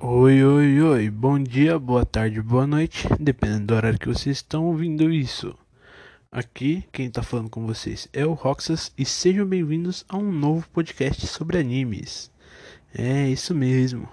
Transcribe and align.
Oi, 0.00 0.44
oi, 0.44 0.82
oi, 0.82 1.08
bom 1.08 1.38
dia, 1.38 1.78
boa 1.78 2.04
tarde, 2.04 2.42
boa 2.42 2.66
noite, 2.66 3.08
dependendo 3.18 3.66
do 3.66 3.74
horário 3.74 3.98
que 3.98 4.08
vocês 4.08 4.38
estão 4.38 4.66
ouvindo 4.66 5.10
isso. 5.10 5.56
Aqui, 6.30 6.84
quem 6.92 7.08
tá 7.08 7.22
falando 7.22 7.48
com 7.48 7.64
vocês 7.64 8.08
é 8.12 8.26
o 8.26 8.32
Roxas 8.32 8.92
e 8.98 9.04
sejam 9.04 9.46
bem-vindos 9.46 10.04
a 10.08 10.16
um 10.16 10.32
novo 10.32 10.68
podcast 10.70 11.24
sobre 11.28 11.58
animes. 11.58 12.30
É, 12.92 13.28
isso 13.28 13.54
mesmo. 13.54 14.08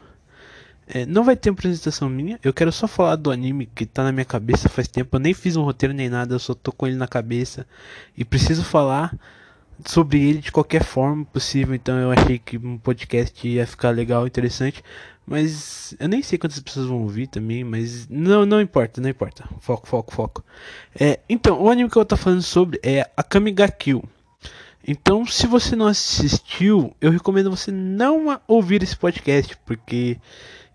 É, 0.88 1.06
não 1.06 1.24
vai 1.24 1.36
ter 1.36 1.50
apresentação 1.50 2.08
minha, 2.08 2.40
eu 2.44 2.54
quero 2.54 2.72
só 2.72 2.88
falar 2.88 3.16
do 3.16 3.32
anime 3.32 3.66
que 3.66 3.86
tá 3.86 4.04
na 4.04 4.12
minha 4.12 4.26
cabeça 4.26 4.70
faz 4.70 4.88
tempo, 4.88 5.18
eu 5.18 5.20
nem 5.20 5.34
fiz 5.34 5.56
um 5.56 5.64
roteiro 5.64 5.96
nem 5.96 6.10
nada, 6.10 6.36
eu 6.36 6.40
só 6.40 6.54
tô 6.54 6.72
com 6.72 6.86
ele 6.86 6.96
na 6.96 7.08
cabeça 7.08 7.66
e 8.16 8.24
preciso 8.24 8.64
falar 8.64 9.18
sobre 9.86 10.22
ele 10.22 10.40
de 10.40 10.52
qualquer 10.52 10.84
forma 10.84 11.26
possível, 11.26 11.74
então 11.74 11.98
eu 11.98 12.12
achei 12.12 12.38
que 12.38 12.58
um 12.58 12.78
podcast 12.78 13.48
ia 13.48 13.66
ficar 13.66 13.90
legal, 13.90 14.28
interessante. 14.28 14.84
Mas 15.32 15.96
eu 15.98 16.10
nem 16.10 16.22
sei 16.22 16.38
quantas 16.38 16.60
pessoas 16.60 16.88
vão 16.88 17.04
ouvir 17.04 17.26
também, 17.26 17.64
mas 17.64 18.06
não, 18.10 18.46
não 18.46 18.60
importa, 18.60 19.00
não 19.00 19.08
importa. 19.08 19.48
Foco, 19.62 19.88
foco, 19.88 20.14
foco. 20.14 20.44
É, 20.94 21.22
então, 21.30 21.58
o 21.62 21.70
anime 21.70 21.90
que 21.90 21.96
eu 21.96 22.04
tô 22.04 22.18
falando 22.18 22.42
sobre 22.42 22.82
é 22.84 23.10
Akame 23.16 23.50
ga 23.50 23.70
Kill. 23.70 24.04
Então, 24.86 25.26
se 25.26 25.48
você 25.48 25.74
não 25.74 25.88
assistiu, 25.88 26.94
eu 27.00 27.10
recomendo 27.10 27.50
você 27.50 27.72
não 27.72 28.42
ouvir 28.46 28.84
esse 28.84 28.98
podcast, 28.98 29.56
porque 29.66 30.20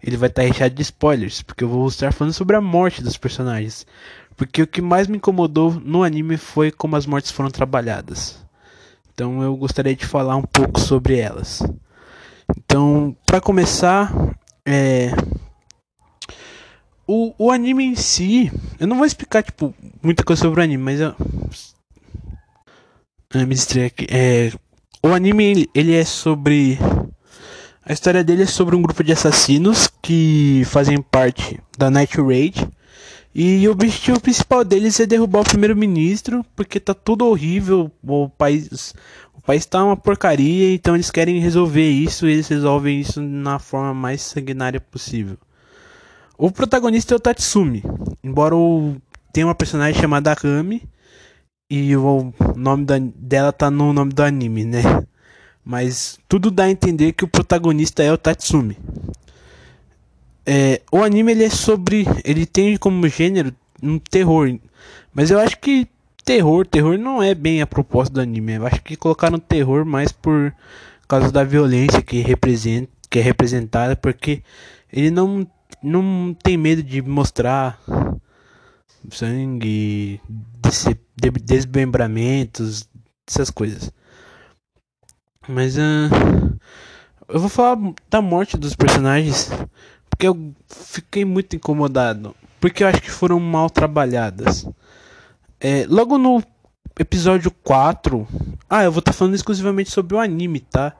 ele 0.02 0.16
vai 0.16 0.30
estar 0.30 0.40
recheado 0.40 0.74
de 0.74 0.80
spoilers, 0.80 1.42
porque 1.42 1.62
eu 1.62 1.68
vou 1.68 1.86
estar 1.86 2.10
falando 2.14 2.32
sobre 2.32 2.56
a 2.56 2.60
morte 2.62 3.02
dos 3.02 3.18
personagens. 3.18 3.86
Porque 4.38 4.62
o 4.62 4.66
que 4.66 4.80
mais 4.80 5.06
me 5.06 5.18
incomodou 5.18 5.74
no 5.74 6.02
anime 6.02 6.38
foi 6.38 6.70
como 6.70 6.96
as 6.96 7.04
mortes 7.04 7.30
foram 7.30 7.50
trabalhadas. 7.50 8.42
Então 9.12 9.42
eu 9.42 9.54
gostaria 9.54 9.94
de 9.94 10.06
falar 10.06 10.36
um 10.36 10.42
pouco 10.42 10.80
sobre 10.80 11.18
elas. 11.18 11.62
Então, 12.56 13.14
para 13.26 13.40
começar, 13.40 14.12
é... 14.66 15.12
o, 17.06 17.32
o 17.38 17.50
anime 17.50 17.84
em 17.84 17.94
si, 17.94 18.50
eu 18.78 18.86
não 18.86 18.96
vou 18.96 19.06
explicar 19.06 19.42
tipo 19.42 19.74
muita 20.02 20.24
coisa 20.24 20.42
sobre 20.42 20.60
o 20.60 20.64
anime, 20.64 20.82
mas 20.82 21.00
eu 21.00 21.14
ah, 23.34 23.46
me 23.46 23.54
distraí 23.54 23.86
aqui. 23.86 24.06
É... 24.10 24.52
O 25.02 25.08
anime 25.08 25.44
ele, 25.44 25.70
ele 25.74 25.94
é 25.94 26.04
sobre 26.04 26.78
a 27.88 27.92
história 27.92 28.24
dele 28.24 28.42
é 28.42 28.46
sobre 28.46 28.74
um 28.74 28.82
grupo 28.82 29.04
de 29.04 29.12
assassinos 29.12 29.88
que 30.02 30.64
fazem 30.66 31.00
parte 31.00 31.60
da 31.78 31.88
Night 31.88 32.20
Raid. 32.20 32.68
E 33.32 33.68
o 33.68 33.70
objetivo 33.70 34.18
principal 34.18 34.64
deles 34.64 34.98
é 34.98 35.06
derrubar 35.06 35.42
o 35.42 35.44
primeiro-ministro, 35.44 36.44
porque 36.56 36.80
tá 36.80 36.92
tudo 36.92 37.26
horrível, 37.26 37.88
o 38.02 38.28
país, 38.28 38.92
país 39.46 39.64
tá 39.64 39.84
uma 39.84 39.96
porcaria, 39.96 40.74
então 40.74 40.96
eles 40.96 41.10
querem 41.10 41.38
resolver 41.38 41.88
isso 41.88 42.26
e 42.26 42.32
eles 42.32 42.48
resolvem 42.48 43.00
isso 43.00 43.22
na 43.22 43.58
forma 43.58 43.94
mais 43.94 44.20
sanguinária 44.20 44.80
possível. 44.80 45.38
O 46.36 46.50
protagonista 46.50 47.14
é 47.14 47.16
o 47.16 47.20
Tatsumi, 47.20 47.82
embora 48.22 48.54
tenha 49.32 49.46
uma 49.46 49.54
personagem 49.54 50.00
chamada 50.00 50.32
Akami, 50.32 50.82
e 51.70 51.96
o 51.96 52.32
nome 52.56 52.84
da, 52.84 52.96
dela 52.98 53.52
tá 53.52 53.70
no 53.70 53.92
nome 53.92 54.12
do 54.12 54.22
anime, 54.22 54.64
né? 54.64 54.82
Mas 55.64 56.18
tudo 56.28 56.50
dá 56.50 56.64
a 56.64 56.70
entender 56.70 57.12
que 57.12 57.24
o 57.24 57.28
protagonista 57.28 58.02
é 58.02 58.12
o 58.12 58.18
Tatsumi. 58.18 58.76
É, 60.44 60.80
o 60.92 61.02
anime 61.02 61.32
ele 61.32 61.44
é 61.44 61.50
sobre. 61.50 62.06
Ele 62.24 62.46
tem 62.46 62.76
como 62.76 63.08
gênero 63.08 63.52
um 63.82 63.98
terror. 63.98 64.56
Mas 65.12 65.30
eu 65.32 65.40
acho 65.40 65.58
que 65.58 65.88
terror, 66.26 66.66
terror 66.66 66.98
não 66.98 67.22
é 67.22 67.34
bem 67.34 67.62
a 67.62 67.66
proposta 67.66 68.12
do 68.12 68.20
anime. 68.20 68.54
Eu 68.54 68.66
acho 68.66 68.82
que 68.82 68.96
colocaram 68.96 69.38
terror 69.38 69.86
mais 69.86 70.10
por 70.10 70.52
causa 71.08 71.30
da 71.30 71.44
violência 71.44 72.02
que, 72.02 72.18
representa, 72.18 72.90
que 73.08 73.20
é 73.20 73.22
representada. 73.22 73.94
Porque 73.94 74.42
ele 74.92 75.10
não, 75.10 75.46
não 75.80 76.36
tem 76.42 76.56
medo 76.56 76.82
de 76.82 77.00
mostrar 77.00 77.80
sangue, 79.10 80.20
desmembramentos, 81.44 82.88
essas 83.26 83.48
coisas. 83.48 83.92
Mas 85.48 85.76
uh, 85.76 86.58
eu 87.28 87.38
vou 87.38 87.48
falar 87.48 87.78
da 88.10 88.20
morte 88.20 88.56
dos 88.56 88.74
personagens 88.74 89.48
porque 90.10 90.26
eu 90.26 90.54
fiquei 90.66 91.24
muito 91.24 91.54
incomodado. 91.54 92.34
Porque 92.58 92.82
eu 92.82 92.88
acho 92.88 93.00
que 93.00 93.10
foram 93.10 93.38
mal 93.38 93.70
trabalhadas. 93.70 94.66
É, 95.68 95.84
logo 95.88 96.16
no 96.16 96.40
episódio 96.96 97.50
4. 97.50 98.24
Ah, 98.70 98.84
eu 98.84 98.92
vou 98.92 99.00
estar 99.00 99.10
tá 99.10 99.18
falando 99.18 99.34
exclusivamente 99.34 99.90
sobre 99.90 100.14
o 100.14 100.20
anime, 100.20 100.60
tá? 100.60 100.94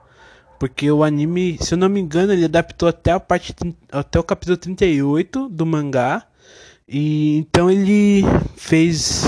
Porque 0.59 0.91
o 0.91 1.05
anime, 1.05 1.57
se 1.61 1.73
eu 1.73 1.77
não 1.77 1.87
me 1.87 2.01
engano, 2.01 2.33
ele 2.33 2.43
adaptou 2.43 2.89
até 2.89 3.13
a 3.13 3.19
parte 3.19 3.55
até 3.89 4.19
o 4.19 4.23
capítulo 4.25 4.57
38 4.57 5.47
do 5.47 5.65
mangá. 5.65 6.27
E 6.85 7.37
então 7.37 7.71
ele 7.71 8.23
fez 8.57 9.23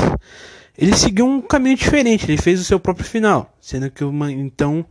ele 0.78 0.94
seguiu 0.94 1.26
um 1.26 1.42
caminho 1.42 1.78
diferente, 1.78 2.30
ele 2.30 2.42
fez 2.42 2.60
o 2.60 2.66
seu 2.66 2.78
próprio 2.78 3.06
final, 3.06 3.56
sendo 3.62 3.90
que 3.90 4.04
o 4.04 4.12
então 4.30 4.86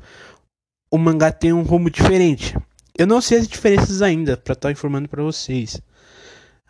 o 0.91 0.97
mangá 0.97 1.31
tem 1.31 1.53
um 1.53 1.63
rumo 1.63 1.91
diferente. 1.91 2.57
Eu 2.97 3.07
não 3.07 3.21
sei 3.21 3.37
as 3.37 3.47
diferenças 3.47 4.01
ainda, 4.01 4.35
para 4.35 4.55
estar 4.55 4.73
informando 4.73 5.11
para 5.11 5.23
vocês. 5.23 5.79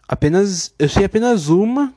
Apenas, 0.09 0.75
eu 0.81 0.89
sei 0.89 1.05
apenas 1.05 1.49
uma, 1.49 1.95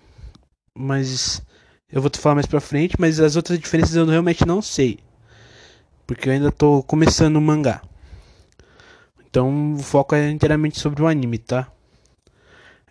mas 0.78 1.42
eu 1.91 2.02
vou 2.02 2.09
te 2.09 2.19
falar 2.19 2.35
mais 2.35 2.46
pra 2.46 2.62
frente, 2.62 2.96
mas 3.00 3.19
as 3.19 3.35
outras 3.35 3.59
diferenças 3.59 3.96
eu 3.96 4.06
realmente 4.06 4.46
não 4.46 4.62
sei. 4.62 5.00
Porque 6.07 6.29
eu 6.29 6.34
ainda 6.34 6.52
tô 6.52 6.84
começando 6.84 7.35
o 7.35 7.41
mangá. 7.41 7.81
Então 9.29 9.74
o 9.74 9.79
foco 9.79 10.16
é 10.16 10.30
inteiramente 10.30 10.80
sobre 10.80 11.01
o 11.01 11.07
anime, 11.07 11.38
tá? 11.38 11.72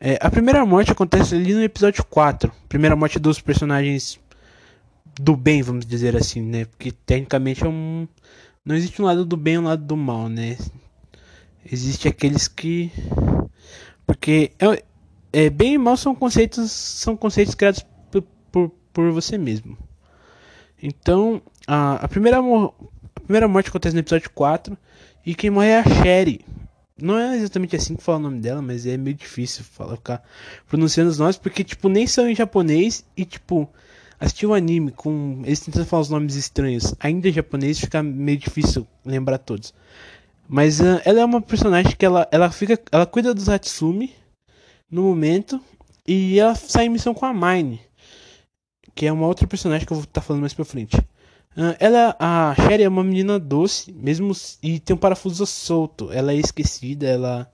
É, 0.01 0.19
a 0.21 0.31
primeira 0.31 0.65
morte 0.65 0.91
acontece 0.91 1.35
ali 1.35 1.53
no 1.53 1.63
episódio 1.63 2.05
4. 2.05 2.51
Primeira 2.69 2.97
morte 2.97 3.19
dos 3.19 3.41
personagens 3.41 4.19
do 5.21 5.37
bem, 5.37 5.61
vamos 5.61 5.85
dizer 5.85 6.17
assim, 6.17 6.41
né? 6.41 6.65
Porque 6.65 6.91
tecnicamente 6.91 7.65
é 7.65 7.69
um. 7.69 8.09
Não 8.65 8.75
existe 8.75 9.01
um 9.03 9.05
lado 9.05 9.25
do 9.27 9.37
bem 9.37 9.55
e 9.55 9.59
um 9.59 9.65
lado 9.65 9.85
do 9.85 9.97
mal, 9.97 10.29
né? 10.29 10.57
Existe 11.71 12.09
aqueles 12.09 12.49
que. 12.49 12.91
Porque 14.07 14.53
é, 14.59 14.83
é, 15.33 15.51
bem 15.51 15.75
e 15.75 15.79
mal 15.79 15.97
são 15.97 16.15
conceitos, 16.15 16.73
são 16.73 17.15
conceitos 17.17 17.55
criados 17.55 17.85
por, 19.01 19.13
você 19.13 19.39
mesmo. 19.39 19.77
Então, 20.83 21.43
a, 21.67 21.95
a, 22.05 22.09
primeira, 22.09 22.39
a 22.39 23.21
primeira 23.21 23.49
morte 23.49 23.69
acontece 23.69 23.95
no 23.95 24.01
episódio 24.01 24.31
4. 24.31 24.77
E 25.25 25.35
quem 25.35 25.51
morre 25.51 25.69
é 25.69 25.79
a 25.81 25.85
Sherry. 25.85 26.41
Não 27.01 27.19
é 27.19 27.37
exatamente 27.37 27.77
assim 27.77 27.97
que 27.97 28.03
fala 28.03 28.19
o 28.19 28.23
nome 28.23 28.41
dela, 28.41 28.61
mas 28.61 28.87
é 28.87 28.97
meio 28.97 29.17
difícil 29.17 29.65
falar, 29.65 29.97
ficar 29.97 30.23
pronunciando 30.69 31.11
os 31.11 31.19
nomes, 31.19 31.37
porque, 31.37 31.65
tipo, 31.65 31.89
nem 31.89 32.07
são 32.07 32.29
em 32.29 32.35
japonês 32.35 33.05
e, 33.17 33.25
tipo, 33.25 33.69
assistir 34.19 34.47
o 34.47 34.51
um 34.51 34.55
anime 34.55 34.91
com 34.91 35.41
eles 35.45 35.61
tentando 35.61 35.87
falar 35.87 36.03
os 36.03 36.11
nomes 36.11 36.35
estranhos 36.35 36.95
ainda 37.01 37.27
em 37.27 37.33
japonês 37.33 37.81
fica 37.81 38.03
meio 38.03 38.37
difícil 38.37 38.87
lembrar 39.03 39.39
todos. 39.39 39.73
Mas 40.47 40.81
uh, 40.81 41.01
ela 41.05 41.21
é 41.21 41.25
uma 41.25 41.41
personagem 41.41 41.95
que 41.97 42.05
ela, 42.05 42.29
ela 42.31 42.51
fica. 42.51 42.79
Ela 42.91 43.07
cuida 43.07 43.33
dos 43.33 43.49
Hatsumi 43.49 44.13
no 44.91 45.03
momento. 45.05 45.61
E 46.07 46.41
ela 46.41 46.57
sai 46.57 46.87
em 46.87 46.89
missão 46.89 47.15
com 47.15 47.25
a 47.25 47.33
Mine. 47.33 47.81
Que 48.95 49.07
é 49.07 49.13
uma 49.13 49.27
outra 49.27 49.47
personagem 49.47 49.87
que 49.87 49.93
eu 49.93 49.97
vou 49.97 50.05
estar 50.05 50.21
tá 50.21 50.27
falando 50.27 50.43
mais 50.43 50.55
pra 50.55 50.65
frente. 50.65 50.97
Uh, 51.57 51.75
ela, 51.81 52.17
a 52.19 52.55
Sherry 52.55 52.85
é 52.85 52.89
uma 52.89 53.03
menina 53.03 53.39
doce, 53.39 53.93
mesmo 53.93 54.33
e 54.63 54.79
tem 54.79 54.95
um 54.95 54.99
parafuso 54.99 55.45
solto. 55.47 56.13
Ela 56.13 56.33
é 56.33 56.37
esquecida, 56.37 57.07
ela, 57.07 57.53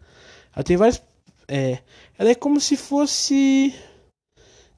ela 0.55 0.65
tem 0.65 0.77
vários. 0.77 1.03
É, 1.49 1.79
ela 2.19 2.31
é 2.31 2.35
como 2.35 2.61
se 2.61 2.77
fosse 2.77 3.75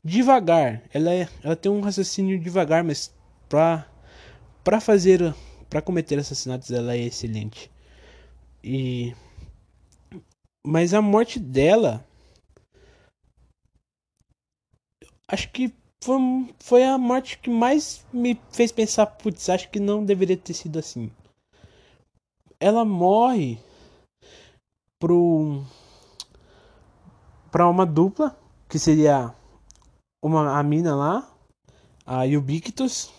devagar. 0.05 0.83
Ela, 0.93 1.13
é, 1.13 1.29
ela 1.43 1.57
tem 1.57 1.71
um 1.71 1.81
raciocínio 1.81 2.39
devagar, 2.39 2.85
mas 2.85 3.13
pra, 3.49 3.87
pra 4.63 4.81
fazer, 4.81 5.35
pra 5.69 5.83
cometer 5.83 6.19
assassinatos, 6.19 6.71
ela 6.71 6.95
é 6.95 7.05
excelente. 7.05 7.71
E 8.63 9.15
mas 10.67 10.93
a 10.93 11.01
morte 11.01 11.39
dela 11.39 12.07
acho 15.27 15.51
que 15.51 15.73
foi, 16.03 16.55
foi 16.61 16.85
a 16.85 16.97
morte 16.99 17.39
que 17.39 17.51
mais 17.51 18.05
me 18.13 18.41
fez 18.51 18.73
pensar, 18.73 19.07
putz, 19.07 19.49
acho 19.49 19.71
que 19.71 19.81
não 19.81 20.05
deveria 20.05 20.37
ter 20.37 20.55
sido 20.55 20.79
assim. 20.79 21.11
Ela 22.61 22.85
morre 22.85 23.59
pro 24.99 25.63
para 27.51 27.69
uma 27.69 27.87
dupla 27.87 28.39
que 28.69 28.79
seria 28.79 29.35
uma 30.23 30.59
a 30.59 30.63
mina 30.63 30.95
lá, 30.95 31.33
a 32.05 32.25
Ubiquitous 32.25 33.11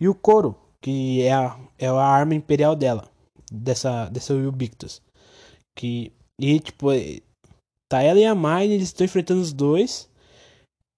e 0.00 0.08
o 0.08 0.14
Coro, 0.14 0.56
que 0.80 1.22
é 1.22 1.32
a, 1.32 1.58
é 1.78 1.88
a 1.88 2.00
arma 2.00 2.34
imperial 2.34 2.74
dela 2.74 3.10
dessa, 3.50 4.08
dessa 4.08 4.34
Ubiquitous. 4.34 5.02
Que, 5.76 6.12
e 6.40 6.60
tipo, 6.60 6.88
tá 7.88 8.02
ela 8.02 8.18
e 8.18 8.24
a 8.24 8.34
Mine, 8.34 8.74
eles 8.74 8.88
estão 8.88 9.04
enfrentando 9.04 9.40
os 9.40 9.52
dois. 9.52 10.07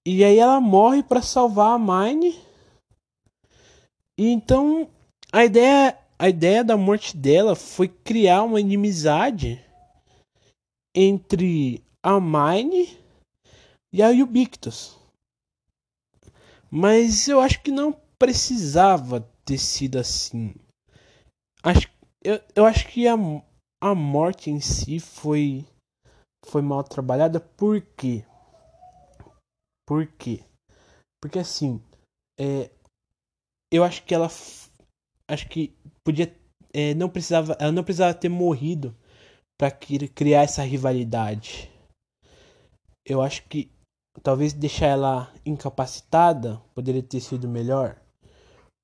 E 0.06 0.25
aí 0.25 0.38
ela 0.38 0.61
morre 0.61 1.02
para 1.02 1.20
salvar 1.20 1.75
a 1.75 1.79
Mine. 1.79 2.32
E 4.19 4.29
então 4.29 4.91
a 5.32 5.44
ideia, 5.44 5.99
a 6.19 6.29
ideia 6.29 6.64
da 6.64 6.76
morte 6.76 7.17
dela 7.17 7.55
foi 7.55 7.88
criar 7.88 8.43
uma 8.43 8.61
inimizade 8.61 9.64
entre 10.94 11.85
a 12.02 12.19
Mine 12.20 12.99
e 13.93 14.02
a 14.02 14.11
Ubiquitous. 14.11 14.99
Mas 16.70 17.29
eu 17.29 17.41
acho 17.41 17.62
que 17.62 17.70
não 17.70 17.93
precisava 18.19 19.29
ter 19.44 19.58
sido 19.58 19.99
assim. 19.99 20.55
Acho, 21.62 21.88
eu, 22.23 22.41
eu 22.55 22.64
acho 22.64 22.88
que 22.88 23.06
a, 23.06 23.14
a 23.82 23.94
morte 23.94 24.50
em 24.50 24.61
si 24.61 24.99
foi, 24.99 25.64
foi 26.46 26.62
mal 26.62 26.82
trabalhada. 26.85 27.41
Por 27.41 27.81
quê? 27.96 28.25
Por 29.91 30.07
quê? 30.07 30.45
Porque 31.21 31.41
assim, 31.41 31.83
é, 32.39 32.71
eu 33.73 33.83
acho 33.83 34.05
que 34.05 34.15
ela. 34.15 34.29
Acho 35.27 35.49
que 35.49 35.77
podia. 36.05 36.33
É, 36.73 36.95
não 36.95 37.09
precisava, 37.09 37.57
ela 37.59 37.73
não 37.73 37.83
precisava 37.83 38.15
ter 38.15 38.29
morrido 38.29 38.97
para 39.59 39.73
criar 39.73 40.43
essa 40.43 40.63
rivalidade. 40.63 41.69
Eu 43.05 43.21
acho 43.21 43.43
que 43.49 43.69
talvez 44.23 44.53
deixar 44.53 44.87
ela 44.87 45.35
incapacitada 45.45 46.63
poderia 46.73 47.03
ter 47.03 47.21
sido 47.21 47.49
melhor. 47.49 48.01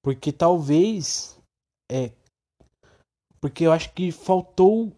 Porque 0.03 0.33
talvez. 0.33 1.41
É. 1.89 2.11
Porque 3.41 3.65
eu 3.65 3.71
acho 3.71 3.93
que 3.93 4.11
faltou. 4.11 4.93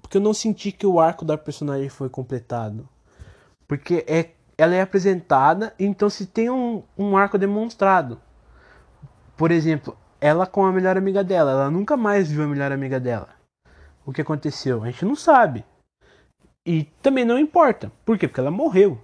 Porque 0.00 0.16
eu 0.16 0.22
não 0.22 0.32
senti 0.32 0.72
que 0.72 0.86
o 0.86 0.98
arco 0.98 1.26
da 1.26 1.36
personagem 1.36 1.90
foi 1.90 2.08
completado. 2.08 2.88
Porque 3.68 4.02
é, 4.08 4.35
ela 4.58 4.74
é 4.74 4.80
apresentada, 4.80 5.74
então 5.78 6.08
se 6.08 6.26
tem 6.26 6.50
um, 6.50 6.82
um 6.96 7.16
arco 7.16 7.36
demonstrado. 7.36 8.20
Por 9.36 9.50
exemplo, 9.50 9.96
ela 10.20 10.46
com 10.46 10.64
a 10.64 10.72
melhor 10.72 10.96
amiga 10.96 11.22
dela. 11.22 11.50
Ela 11.50 11.70
nunca 11.70 11.96
mais 11.96 12.30
viu 12.30 12.42
a 12.42 12.46
melhor 12.46 12.72
amiga 12.72 12.98
dela. 12.98 13.28
O 14.04 14.12
que 14.12 14.22
aconteceu? 14.22 14.82
A 14.82 14.90
gente 14.90 15.04
não 15.04 15.16
sabe. 15.16 15.64
E 16.64 16.84
também 17.02 17.24
não 17.24 17.38
importa. 17.38 17.92
Por 18.04 18.18
quê? 18.18 18.26
Porque 18.26 18.40
ela 18.40 18.50
morreu. 18.50 18.98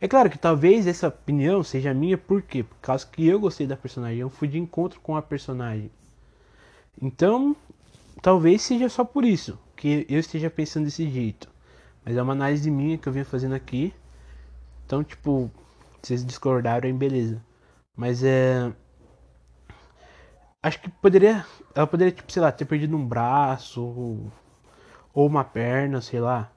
É 0.00 0.06
claro 0.06 0.30
que 0.30 0.38
talvez 0.38 0.86
essa 0.86 1.08
opinião 1.08 1.62
seja 1.64 1.92
minha, 1.92 2.16
por 2.16 2.40
quê? 2.40 2.62
Por 2.62 2.76
causa 2.76 3.04
que 3.04 3.26
eu 3.26 3.40
gostei 3.40 3.66
da 3.66 3.76
personagem, 3.76 4.18
eu 4.20 4.30
fui 4.30 4.46
de 4.46 4.58
encontro 4.58 5.00
com 5.00 5.16
a 5.16 5.22
personagem. 5.22 5.90
Então, 7.02 7.56
talvez 8.22 8.62
seja 8.62 8.88
só 8.88 9.04
por 9.04 9.24
isso 9.24 9.58
que 9.74 10.06
eu 10.08 10.20
esteja 10.20 10.48
pensando 10.48 10.84
desse 10.84 11.08
jeito. 11.10 11.48
Mas 12.04 12.16
é 12.16 12.22
uma 12.22 12.32
análise 12.32 12.70
minha 12.70 12.96
que 12.96 13.08
eu 13.08 13.12
venho 13.12 13.26
fazendo 13.26 13.54
aqui. 13.54 13.92
Então, 14.88 15.04
tipo, 15.04 15.50
vocês 16.00 16.24
discordaram, 16.24 16.96
beleza. 16.96 17.44
Mas 17.94 18.24
é. 18.24 18.72
Acho 20.62 20.80
que 20.80 20.88
poderia. 20.88 21.44
Ela 21.74 21.86
poderia, 21.86 22.10
tipo, 22.10 22.32
sei 22.32 22.40
lá, 22.40 22.50
ter 22.50 22.64
perdido 22.64 22.96
um 22.96 23.06
braço. 23.06 23.82
Ou, 25.12 25.26
uma 25.26 25.44
perna, 25.44 26.00
sei 26.00 26.20
lá. 26.20 26.50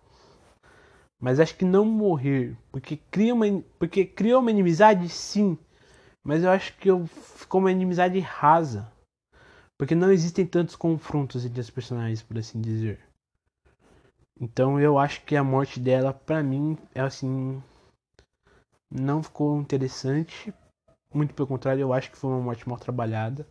Mas 1.20 1.42
acho 1.42 1.58
que 1.58 1.66
não 1.66 1.84
morrer. 1.84 2.56
Porque 2.72 2.96
cria 2.96 3.34
uma, 3.34 3.46
porque 3.78 4.06
cria 4.06 4.40
uma 4.40 4.50
inimizade, 4.50 5.10
sim. 5.10 5.58
Mas 6.24 6.42
eu 6.42 6.52
acho 6.52 6.78
que 6.78 6.90
eu, 6.90 7.06
ficou 7.08 7.60
uma 7.60 7.72
inimizade 7.72 8.18
rasa. 8.20 8.90
Porque 9.78 9.94
não 9.94 10.10
existem 10.10 10.46
tantos 10.46 10.78
confrontos 10.78 11.46
entre 11.46 11.60
os 11.60 11.70
personagens, 11.70 12.22
por 12.22 12.38
assim 12.38 12.62
dizer. 12.62 12.98
Então 14.40 14.80
eu 14.80 14.98
acho 14.98 15.22
que 15.26 15.36
a 15.36 15.44
morte 15.44 15.82
dela, 15.82 16.14
pra 16.14 16.42
mim, 16.42 16.78
é 16.96 17.02
assim. 17.02 17.62
Não 18.92 19.24
ficou 19.24 19.62
interessante. 19.62 20.54
Muito 21.14 21.34
pelo 21.34 21.48
contrário, 21.48 21.82
eu 21.82 21.94
acho 21.94 22.12
que 22.12 22.18
foi 22.18 22.30
uma 22.30 22.42
morte 22.42 22.68
mal 22.68 22.78
trabalhada. 22.78 23.48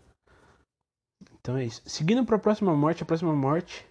Então 1.40 1.56
é 1.56 1.64
isso. 1.64 1.82
Seguindo 1.87 2.25
para 2.25 2.37
a 2.37 2.40
próxima 2.40 2.75
morte, 2.76 3.02
a 3.02 3.06
próxima 3.06 3.34
morte 3.34 3.87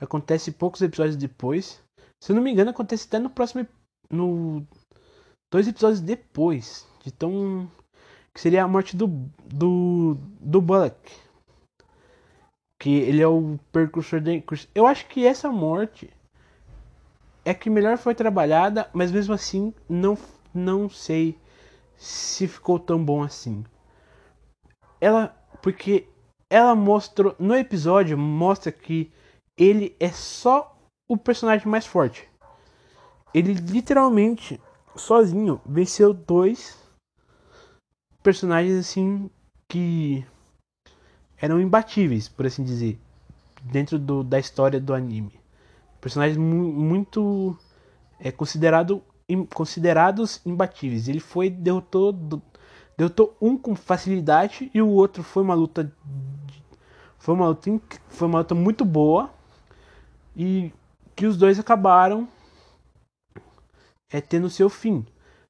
acontece 0.00 0.52
poucos 0.52 0.80
episódios 0.82 1.16
depois. 1.16 1.82
Se 2.22 2.30
eu 2.30 2.36
não 2.36 2.42
me 2.42 2.50
engano, 2.50 2.70
acontece 2.70 3.06
até 3.08 3.18
no 3.18 3.30
próximo. 3.30 3.66
No. 4.08 4.64
Dois 5.52 5.66
episódios 5.66 6.00
depois. 6.00 6.86
De 7.02 7.12
tão. 7.12 7.70
Que 8.32 8.40
seria 8.40 8.64
a 8.64 8.68
morte 8.68 8.96
do. 8.96 9.08
Do. 9.44 10.16
Do 10.40 10.60
Bullock. 10.60 11.12
Que 12.80 12.90
ele 12.90 13.20
é 13.22 13.26
o 13.26 13.58
percursor 13.72 14.20
da. 14.20 14.30
Eu 14.74 14.86
acho 14.86 15.06
que 15.08 15.26
essa 15.26 15.50
morte. 15.50 16.10
É 17.44 17.52
que 17.52 17.68
melhor 17.68 17.98
foi 17.98 18.14
trabalhada, 18.14 18.88
mas 18.94 19.12
mesmo 19.12 19.34
assim 19.34 19.74
não, 19.86 20.16
não 20.54 20.88
sei 20.88 21.36
se 21.96 22.46
ficou 22.46 22.78
tão 22.78 23.04
bom 23.04 23.22
assim. 23.22 23.64
Ela. 25.00 25.34
Porque 25.60 26.06
ela 26.48 26.74
mostrou. 26.74 27.34
No 27.38 27.56
episódio, 27.56 28.16
mostra 28.16 28.70
que 28.70 29.10
ele 29.56 29.96
é 29.98 30.10
só 30.10 30.76
o 31.08 31.16
personagem 31.16 31.66
mais 31.66 31.86
forte. 31.86 32.28
Ele 33.32 33.54
literalmente, 33.54 34.60
sozinho, 34.96 35.60
venceu 35.66 36.14
dois 36.14 36.78
personagens 38.22 38.78
assim 38.78 39.28
que 39.68 40.24
eram 41.36 41.60
imbatíveis, 41.60 42.28
por 42.28 42.46
assim 42.46 42.64
dizer, 42.64 42.98
dentro 43.62 43.98
do, 43.98 44.22
da 44.22 44.38
história 44.38 44.80
do 44.80 44.94
anime. 44.94 45.38
Personagens 46.00 46.38
mu 46.38 46.72
muito 46.72 47.56
é 48.18 48.30
considerado 48.30 49.02
considerados 49.54 50.40
imbatíveis. 50.44 51.08
Ele 51.08 51.20
foi 51.20 51.50
derrotou 51.50 52.12
derrotou 52.96 53.36
um 53.40 53.56
com 53.56 53.74
facilidade 53.74 54.70
e 54.72 54.80
o 54.80 54.88
outro 54.88 55.22
foi 55.22 55.42
uma 55.42 55.54
luta 55.54 55.92
foi 57.18 57.34
uma 57.34 57.48
luta 57.48 57.70
foi 58.08 58.28
uma 58.28 58.38
luta 58.38 58.54
muito 58.54 58.84
boa 58.84 59.30
e 60.36 60.72
que 61.16 61.26
os 61.26 61.36
dois 61.36 61.58
acabaram 61.58 62.28
é, 64.10 64.20
tendo 64.20 64.50
seu 64.50 64.68
fim. 64.68 65.04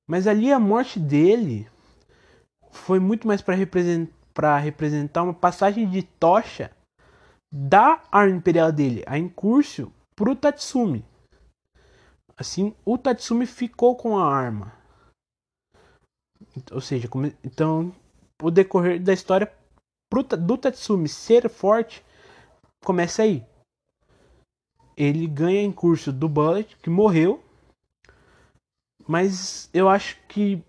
Mas 0.07 0.27
ali 0.27 0.53
a 0.53 0.59
morte 0.59 0.99
dele 0.99 1.69
foi 2.71 2.99
muito 2.99 3.27
mais 3.27 3.41
para 3.41 3.55
representar, 3.55 4.59
representar 4.59 5.23
uma 5.23 5.35
passagem 5.35 5.89
de 5.89 6.03
tocha 6.03 6.71
da 7.53 8.03
arma 8.11 8.37
imperial 8.37 8.73
dele, 8.73 9.05
a 9.07 9.17
Incursio, 9.17 9.93
pro 10.17 10.35
Tatsumi. 10.35 11.05
Assim, 12.37 12.75
o 12.85 12.99
Tatsumi 12.99 13.47
ficou 13.47 13.97
com 13.97 14.19
a 14.19 14.27
arma. 14.27 14.73
Ou 16.73 16.81
seja, 16.81 17.09
então 17.43 17.95
o 18.43 18.51
decorrer 18.51 19.03
da 19.03 19.13
história 19.13 19.53
pro, 20.11 20.23
do 20.23 20.59
Tatsumi 20.59 21.09
ser 21.09 21.49
forte 21.49 22.05
começa 22.85 23.23
aí 23.23 23.47
ele 24.97 25.27
ganha 25.27 25.63
em 25.63 25.73
curso 25.73 26.13
do 26.13 26.29
Bullet, 26.29 26.77
que 26.77 26.91
morreu. 26.91 27.43
Mas 29.07 29.69
eu 29.73 29.89
acho 29.89 30.19
que 30.29 30.63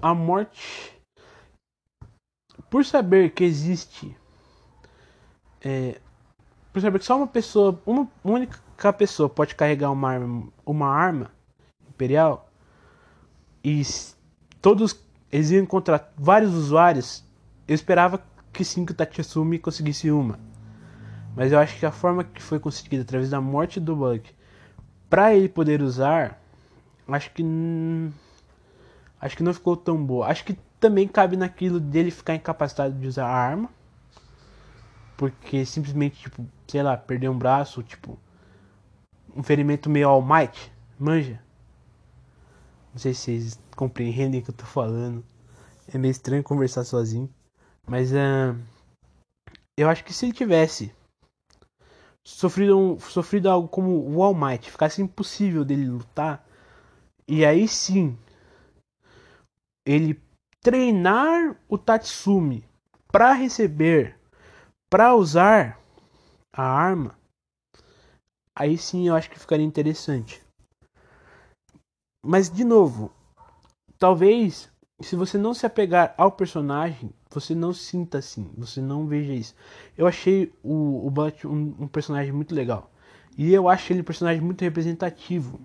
a 0.00 0.14
morte. 0.14 0.92
Por 2.68 2.84
saber 2.84 3.32
que 3.32 3.44
existe. 3.44 4.16
É, 5.60 6.00
por 6.72 6.82
saber 6.82 6.98
que 6.98 7.04
só 7.04 7.16
uma 7.16 7.26
pessoa. 7.26 7.80
Uma 7.86 8.10
única 8.24 8.58
pessoa 8.90 9.28
pode 9.28 9.54
carregar 9.54 9.92
uma 9.92 10.10
arma, 10.10 10.48
uma 10.64 10.88
arma 10.88 11.30
imperial. 11.90 12.50
E 13.62 13.82
todos. 14.62 14.98
Eles 15.30 15.50
iam 15.50 15.62
encontrar 15.62 16.10
vários 16.16 16.54
usuários. 16.54 17.22
Eu 17.68 17.74
esperava 17.74 18.22
que 18.50 18.64
sim 18.64 18.86
que 18.86 18.92
o 18.92 18.94
Tatsumi 18.94 19.58
conseguisse 19.58 20.10
uma. 20.10 20.38
Mas 21.36 21.52
eu 21.52 21.58
acho 21.58 21.78
que 21.78 21.86
a 21.86 21.92
forma 21.92 22.24
que 22.24 22.42
foi 22.42 22.58
conseguida 22.58 23.02
através 23.02 23.30
da 23.30 23.40
morte 23.40 23.80
do 23.80 23.96
Buck 23.96 24.34
para 25.08 25.34
ele 25.34 25.48
poder 25.48 25.82
usar, 25.82 26.40
acho 27.06 27.30
que 27.32 27.44
acho 29.20 29.36
que 29.36 29.42
não 29.42 29.52
ficou 29.52 29.76
tão 29.76 30.02
boa. 30.02 30.26
Acho 30.26 30.44
que 30.44 30.58
também 30.80 31.06
cabe 31.06 31.36
naquilo 31.36 31.78
dele 31.78 32.10
ficar 32.10 32.34
incapacitado 32.34 32.94
de 32.94 33.06
usar 33.06 33.26
a 33.26 33.34
arma. 33.34 33.70
Porque 35.16 35.64
simplesmente, 35.64 36.20
tipo, 36.22 36.46
sei 36.66 36.82
lá, 36.82 36.96
perder 36.96 37.28
um 37.28 37.38
braço, 37.38 37.82
tipo, 37.82 38.18
um 39.34 39.42
ferimento 39.42 39.90
meio 39.90 40.08
all 40.08 40.22
might, 40.22 40.72
manja. 40.98 41.42
Não 42.92 42.98
sei 42.98 43.14
se 43.14 43.22
vocês 43.22 43.60
compreendem 43.76 44.40
o 44.40 44.44
que 44.44 44.50
eu 44.50 44.54
tô 44.54 44.64
falando. 44.64 45.24
É 45.92 45.98
meio 45.98 46.10
estranho 46.10 46.42
conversar 46.42 46.84
sozinho. 46.84 47.28
Mas 47.86 48.12
uh, 48.12 48.56
eu 49.76 49.88
acho 49.88 50.04
que 50.04 50.12
se 50.12 50.26
ele 50.26 50.32
tivesse 50.32 50.94
sofrido, 52.24 52.78
um, 52.78 53.00
sofrido 53.00 53.48
algo 53.48 53.68
como 53.68 54.08
o 54.08 54.22
All 54.22 54.34
Might, 54.34 54.70
ficasse 54.70 55.02
impossível 55.02 55.64
dele 55.64 55.86
lutar, 55.86 56.46
e 57.26 57.44
aí 57.44 57.66
sim 57.66 58.16
ele 59.86 60.20
treinar 60.60 61.56
o 61.68 61.76
Tatsumi 61.76 62.64
para 63.10 63.32
receber, 63.32 64.16
para 64.90 65.14
usar 65.14 65.80
a 66.52 66.62
arma, 66.62 67.18
aí 68.56 68.76
sim 68.78 69.08
eu 69.08 69.14
acho 69.14 69.30
que 69.30 69.38
ficaria 69.38 69.66
interessante. 69.66 70.42
Mas 72.24 72.50
de 72.50 72.64
novo, 72.64 73.10
talvez 73.98 74.72
se 75.02 75.16
você 75.16 75.36
não 75.36 75.52
se 75.52 75.66
apegar 75.66 76.14
ao 76.16 76.30
personagem, 76.32 77.10
você 77.30 77.54
não 77.54 77.72
sinta 77.72 78.18
assim, 78.18 78.50
você 78.56 78.80
não 78.80 79.06
veja 79.06 79.32
isso. 79.32 79.54
Eu 79.96 80.06
achei 80.06 80.52
o, 80.62 81.08
o 81.08 81.12
um, 81.44 81.74
um, 81.80 81.88
personagem 81.88 82.32
muito 82.32 82.54
legal. 82.54 82.90
E 83.36 83.52
eu 83.52 83.68
acho 83.68 83.92
ele 83.92 84.02
um 84.02 84.04
personagem 84.04 84.42
muito 84.42 84.62
representativo. 84.62 85.60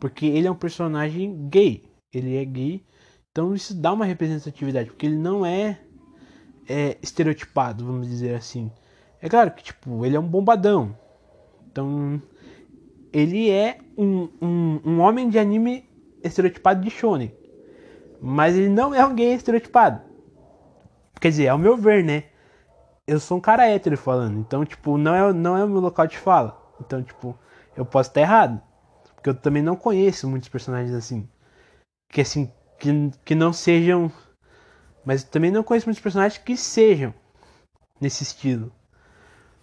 Porque 0.00 0.26
ele 0.26 0.46
é 0.46 0.50
um 0.50 0.56
personagem 0.56 1.48
gay. 1.48 1.84
Ele 2.12 2.36
é 2.36 2.44
gay. 2.44 2.84
Então 3.30 3.54
isso 3.54 3.74
dá 3.74 3.92
uma 3.92 4.04
representatividade. 4.04 4.90
Porque 4.90 5.06
ele 5.06 5.16
não 5.16 5.44
é, 5.44 5.80
é 6.68 6.98
estereotipado, 7.02 7.84
vamos 7.84 8.08
dizer 8.08 8.34
assim. 8.34 8.70
É 9.20 9.28
claro 9.28 9.50
que, 9.52 9.62
tipo, 9.62 10.04
ele 10.04 10.16
é 10.16 10.20
um 10.20 10.26
bombadão. 10.26 10.96
Então, 11.76 12.22
ele 13.12 13.50
é 13.50 13.78
um, 13.98 14.30
um, 14.40 14.80
um 14.82 15.00
homem 15.00 15.28
de 15.28 15.38
anime 15.38 15.86
estereotipado 16.24 16.80
de 16.82 16.88
shonen. 16.88 17.36
Mas 18.18 18.56
ele 18.56 18.70
não 18.70 18.94
é 18.94 19.12
gay 19.12 19.34
estereotipado. 19.34 20.00
Quer 21.20 21.28
dizer, 21.28 21.48
ao 21.48 21.58
meu 21.58 21.76
ver, 21.76 22.02
né? 22.02 22.24
Eu 23.06 23.20
sou 23.20 23.36
um 23.36 23.40
cara 23.42 23.68
hétero 23.68 23.98
falando. 23.98 24.38
Então, 24.38 24.64
tipo, 24.64 24.96
não 24.96 25.14
é, 25.14 25.32
não 25.34 25.54
é 25.54 25.62
o 25.66 25.68
meu 25.68 25.80
local 25.80 26.06
de 26.06 26.16
fala. 26.16 26.58
Então, 26.80 27.02
tipo, 27.02 27.38
eu 27.76 27.84
posso 27.84 28.08
estar 28.08 28.22
errado. 28.22 28.58
Porque 29.14 29.28
eu 29.28 29.34
também 29.34 29.62
não 29.62 29.76
conheço 29.76 30.26
muitos 30.26 30.48
personagens 30.48 30.94
assim. 30.94 31.28
Que 32.08 32.22
assim, 32.22 32.50
que, 32.78 33.10
que 33.22 33.34
não 33.34 33.52
sejam. 33.52 34.10
Mas 35.04 35.22
também 35.24 35.50
não 35.50 35.62
conheço 35.62 35.86
muitos 35.86 36.02
personagens 36.02 36.42
que 36.42 36.56
sejam 36.56 37.12
nesse 38.00 38.22
estilo. 38.22 38.72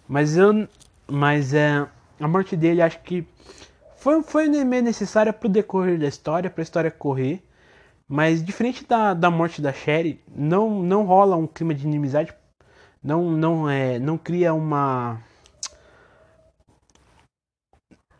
Mas 0.06 0.36
eu. 0.36 0.68
Mas 1.10 1.52
é. 1.52 1.88
A 2.20 2.28
morte 2.28 2.56
dele 2.56 2.80
acho 2.80 3.00
que 3.02 3.26
foi, 3.96 4.22
foi 4.22 4.48
meio 4.48 4.82
necessária 4.82 5.32
pro 5.32 5.48
decorrer 5.48 5.98
da 5.98 6.06
história, 6.06 6.50
pra 6.50 6.62
história 6.62 6.90
correr. 6.90 7.42
Mas 8.06 8.44
diferente 8.44 8.84
da, 8.84 9.14
da 9.14 9.30
morte 9.30 9.62
da 9.62 9.72
Sherry, 9.72 10.20
não, 10.28 10.82
não 10.82 11.04
rola 11.04 11.36
um 11.36 11.46
clima 11.46 11.74
de 11.74 11.86
inimizade. 11.86 12.34
Não, 13.02 13.30
não, 13.30 13.68
é, 13.68 13.98
não 13.98 14.16
cria 14.18 14.52
uma. 14.54 15.20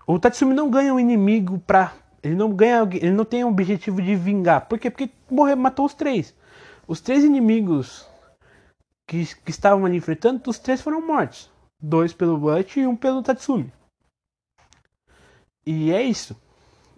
O 0.07 0.19
Tatsumi 0.19 0.55
não 0.55 0.71
ganha 0.71 0.93
um 0.93 1.01
inimigo 1.01 1.59
pra. 1.59 1.93
Ele 2.23 2.35
não 2.35 2.53
ganha. 2.53 2.89
Ele 2.93 3.13
não 3.13 3.25
tem 3.25 3.45
o 3.45 3.49
objetivo 3.49 4.01
de 4.01 4.17
vingar. 4.17 4.67
Por 4.67 4.79
quê? 4.79 4.91
Porque 4.91 5.11
morreu, 5.31 5.57
matou 5.57 5.87
os 5.87 5.95
três. 5.95 6.35
Os 6.87 7.01
três 7.01 7.25
inimigos 7.25 8.07
que, 9.07 9.25
que 9.37 9.51
estavam 9.51 9.85
ali 9.85 9.97
enfrentando, 9.97 10.43
os 10.47 10.59
três 10.59 10.81
foram 10.81 11.07
mortos. 11.07 11.51
Dois 11.81 12.13
pelo 12.13 12.39
Butch 12.39 12.77
e 12.77 12.87
um 12.87 12.97
pelo 12.97 13.23
Tatsumi. 13.23 13.73
E 15.67 15.93
é 15.93 16.03
isso. 16.03 16.37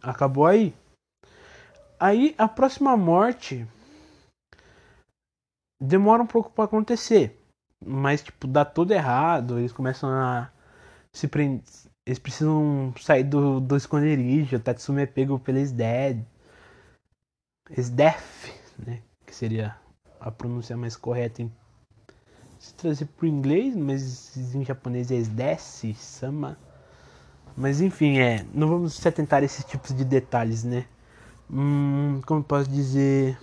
Acabou 0.02 0.46
aí. 0.46 0.74
Aí 1.98 2.34
a 2.36 2.46
próxima 2.46 2.96
morte 2.96 3.66
demora 5.80 6.22
um 6.22 6.26
pouco 6.26 6.50
para 6.50 6.64
acontecer. 6.64 7.40
Mas 7.84 8.22
tipo, 8.22 8.46
dá 8.46 8.64
tudo 8.64 8.92
errado, 8.92 9.58
eles 9.58 9.72
começam 9.72 10.10
a 10.10 10.50
se 11.12 11.28
prender. 11.28 11.62
Eles 12.06 12.18
precisam 12.18 12.94
sair 13.00 13.24
do, 13.24 13.60
do 13.60 13.76
esconderijo, 13.76 14.56
o 14.56 14.60
Tatsumi 14.60 15.02
é 15.02 15.06
pego 15.06 15.40
pelo 15.40 15.58
Dead. 15.72 16.24
SDEF, 17.76 18.52
né? 18.78 19.02
Que 19.26 19.34
seria 19.34 19.76
a 20.20 20.30
pronúncia 20.30 20.76
mais 20.76 20.96
correta 20.96 21.42
em 21.42 21.52
se 22.60 22.74
trazer 22.74 23.06
pro 23.06 23.26
inglês, 23.26 23.74
mas 23.74 24.36
em 24.54 24.64
japonês 24.64 25.10
é 25.10 25.16
SDES, 25.16 25.96
Sama. 25.96 26.56
Mas 27.56 27.80
enfim, 27.80 28.18
é. 28.18 28.44
Não 28.52 28.68
vamos 28.68 28.94
se 28.94 29.08
atentar 29.08 29.42
a 29.42 29.44
esses 29.44 29.64
tipos 29.64 29.94
de 29.96 30.04
detalhes, 30.04 30.62
né? 30.62 30.84
Hum, 31.50 32.20
como 32.26 32.42
posso 32.44 32.68
dizer? 32.68 33.38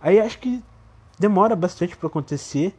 Aí 0.00 0.20
acho 0.20 0.38
que 0.38 0.62
demora 1.18 1.56
bastante 1.56 1.96
para 1.96 2.08
acontecer. 2.08 2.74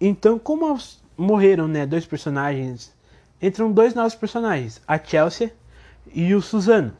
Então, 0.00 0.38
como 0.38 0.78
morreram, 1.16 1.66
né, 1.66 1.86
dois 1.86 2.06
personagens, 2.06 2.94
entram 3.40 3.72
dois 3.72 3.94
novos 3.94 4.14
personagens, 4.14 4.80
a 4.86 4.98
Chelsea 4.98 5.52
e 6.12 6.34
o 6.34 6.40
Suzano. 6.40 6.96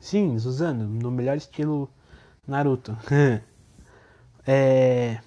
Sim, 0.00 0.38
Suzano, 0.38 0.86
no 0.86 1.10
melhor 1.10 1.36
estilo 1.36 1.90
Naruto. 2.46 2.96
é... 4.46 5.18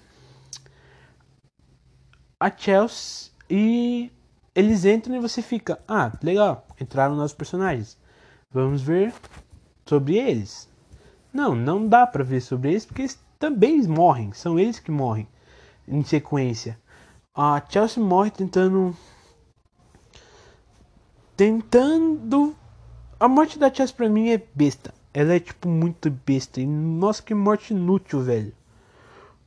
A 2.38 2.50
Chelsea 2.50 3.30
e 3.48 4.10
eles 4.60 4.84
entram 4.84 5.16
e 5.16 5.20
você 5.20 5.42
fica, 5.42 5.80
ah, 5.88 6.12
legal, 6.22 6.66
entraram 6.80 7.16
novos 7.16 7.32
personagens. 7.32 7.98
Vamos 8.52 8.82
ver 8.82 9.12
sobre 9.86 10.16
eles. 10.16 10.68
Não, 11.32 11.54
não 11.54 11.86
dá 11.86 12.06
para 12.06 12.24
ver 12.24 12.40
sobre 12.40 12.70
eles 12.70 12.84
porque 12.84 13.02
eles 13.02 13.18
também 13.38 13.82
morrem, 13.82 14.32
são 14.32 14.58
eles 14.58 14.78
que 14.78 14.90
morrem 14.90 15.26
em 15.88 16.04
sequência. 16.04 16.78
A 17.34 17.62
Chelsea 17.68 18.02
morre 18.02 18.30
tentando 18.30 18.96
tentando 21.36 22.54
a 23.18 23.28
morte 23.28 23.58
da 23.58 23.72
Chelsea 23.72 23.96
pra 23.96 24.08
mim 24.08 24.30
é 24.30 24.42
besta. 24.54 24.92
Ela 25.12 25.34
é 25.34 25.40
tipo 25.40 25.68
muito 25.68 26.10
besta 26.10 26.60
e 26.60 26.66
nossa 26.66 27.22
que 27.22 27.34
morte 27.34 27.72
inútil, 27.72 28.20
velho. 28.20 28.52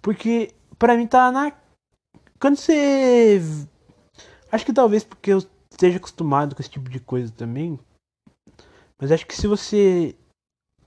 Porque 0.02 0.54
pra 0.78 0.98
mim 0.98 1.08
tá 1.08 1.32
na 1.32 1.52
quando 2.40 2.58
você 2.58 3.42
acho 4.54 4.66
que 4.66 4.72
talvez 4.72 5.04
porque 5.04 5.34
eu 5.34 5.40
esteja 5.72 5.98
acostumado 5.98 6.56
com 6.56 6.62
esse 6.62 6.70
tipo 6.70 6.90
de 6.90 7.00
coisa 7.00 7.34
também. 7.36 7.80
Mas 9.02 9.12
acho 9.12 9.26
que 9.26 9.36
se 9.36 9.48
você 9.48 10.16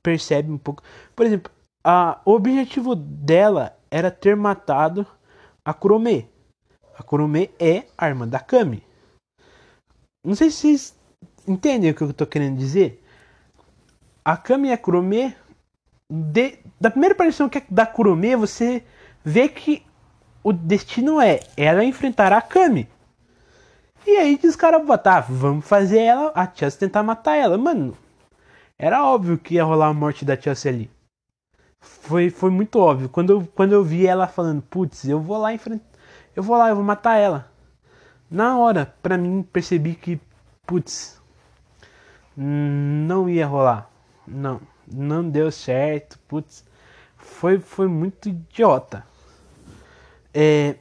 percebe 0.03 0.53
um 0.53 0.59
pouco. 0.59 0.85
Por 1.17 1.27
exemplo, 1.27 1.51
a, 1.85 2.21
o 2.25 2.33
objetivo 2.33 2.95
dela 2.95 3.77
era 3.91 4.09
ter 4.09 4.37
matado 4.37 5.05
a 5.65 5.75
Kurome. 5.75 6.31
A 6.97 7.03
Kurome 7.03 7.51
é 7.59 7.87
a 7.99 8.09
irmã 8.09 8.27
da 8.27 8.39
Kami. 8.39 8.85
Não 10.25 10.37
sei 10.37 10.51
se 10.51 10.59
vocês 10.59 10.99
entendem 11.47 11.91
o 11.91 11.95
que 11.95 12.03
eu 12.03 12.11
estou 12.11 12.27
querendo 12.27 12.57
dizer. 12.57 13.03
A 14.25 14.37
Kami 14.37 14.69
e 14.69 14.73
a 14.73 14.79
Kurome. 14.79 15.35
De, 16.09 16.61
da 16.81 16.89
primeira 16.89 17.15
aparição 17.15 17.49
que 17.49 17.59
é 17.59 17.67
da 17.69 17.85
Kurome, 17.85 18.37
você 18.37 18.85
vê 19.25 19.49
que 19.49 19.85
o 20.45 20.53
destino 20.53 21.21
é 21.21 21.41
ela 21.57 21.85
enfrentar 21.85 22.33
a 22.33 22.41
Kami. 22.41 22.89
E 24.07 24.17
aí 24.17 24.39
os 24.45 24.55
caras 24.55 24.87
botar, 24.87 25.19
ah, 25.19 25.21
vamos 25.21 25.67
fazer 25.67 25.99
ela, 25.99 26.33
a 26.35 26.47
Chelsea 26.47 26.79
tentar 26.79 27.03
matar 27.03 27.35
ela. 27.35 27.59
Mano, 27.59 27.97
era 28.79 29.05
óbvio 29.05 29.37
que 29.37 29.55
ia 29.55 29.65
rolar 29.65 29.89
a 29.89 29.95
morte 29.95 30.25
da 30.25 30.41
Chelsea 30.41 30.71
ali. 30.71 30.91
Foi, 31.81 32.31
foi 32.31 32.51
muito 32.51 32.79
óbvio. 32.79 33.09
Quando 33.09 33.31
eu, 33.31 33.49
quando 33.55 33.73
eu 33.73 33.83
vi 33.83 34.07
ela 34.07 34.29
falando, 34.29 34.63
putz, 34.63 35.05
eu 35.09 35.21
vou 35.21 35.39
lá 35.39 35.53
em 35.53 35.59
frente. 35.59 35.85
Eu 36.37 36.43
vou 36.43 36.57
lá, 36.57 36.69
eu 36.69 36.77
vou 36.77 36.85
matar 36.85 37.17
ela. 37.17 37.51
Na 38.31 38.59
hora, 38.59 38.95
pra 39.03 39.19
mim, 39.19 39.43
percebi 39.43 39.95
que, 39.95 40.21
putz, 40.67 41.21
não 42.37 43.29
ia 43.29 43.47
rolar. 43.47 43.91
Não, 44.27 44.61
não 44.87 45.29
deu 45.29 45.51
certo, 45.51 46.19
putz. 46.29 46.65
Foi, 47.17 47.59
foi 47.59 47.89
muito 47.89 48.29
idiota. 48.29 49.05
É, 50.35 50.77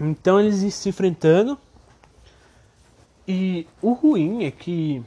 então 0.00 0.40
eles 0.40 0.74
se 0.74 0.88
enfrentando. 0.88 1.58
E 3.26 3.66
o 3.82 3.92
ruim 3.92 4.44
é 4.44 4.50
que 4.50 5.02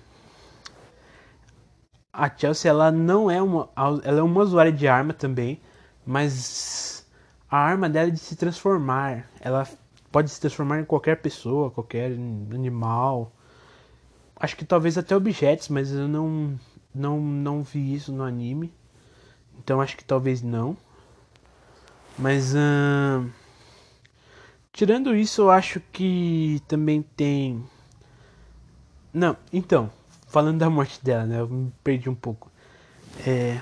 a 2.11 2.29
Chelsea 2.29 2.69
ela 2.69 2.91
não 2.91 3.31
é 3.31 3.41
uma 3.41 3.69
ela 3.75 4.19
é 4.19 4.21
uma 4.21 4.41
usuária 4.41 4.71
de 4.71 4.87
arma 4.87 5.13
também, 5.13 5.59
mas 6.05 7.07
a 7.49 7.57
arma 7.57 7.89
dela 7.89 8.09
é 8.09 8.11
de 8.11 8.19
se 8.19 8.35
transformar. 8.35 9.29
Ela 9.39 9.67
pode 10.11 10.29
se 10.29 10.39
transformar 10.41 10.81
em 10.81 10.85
qualquer 10.85 11.21
pessoa, 11.21 11.71
qualquer 11.71 12.11
animal. 12.11 13.31
Acho 14.35 14.55
que 14.57 14.65
talvez 14.65 14.97
até 14.97 15.15
objetos, 15.15 15.69
mas 15.69 15.91
eu 15.91 16.07
não 16.07 16.59
não 16.93 17.21
não 17.21 17.63
vi 17.63 17.93
isso 17.93 18.11
no 18.11 18.23
anime. 18.23 18.73
Então 19.57 19.79
acho 19.81 19.95
que 19.95 20.03
talvez 20.03 20.41
não. 20.41 20.75
Mas 22.17 22.53
tirando 24.73 25.15
isso, 25.15 25.43
eu 25.43 25.51
acho 25.51 25.79
que 25.91 26.61
também 26.67 27.01
tem 27.01 27.63
não, 29.13 29.35
então, 29.51 29.91
falando 30.27 30.59
da 30.59 30.69
morte 30.69 31.03
dela, 31.03 31.25
né? 31.25 31.39
Eu 31.39 31.47
me 31.47 31.71
perdi 31.83 32.09
um 32.09 32.15
pouco. 32.15 32.51
É... 33.25 33.59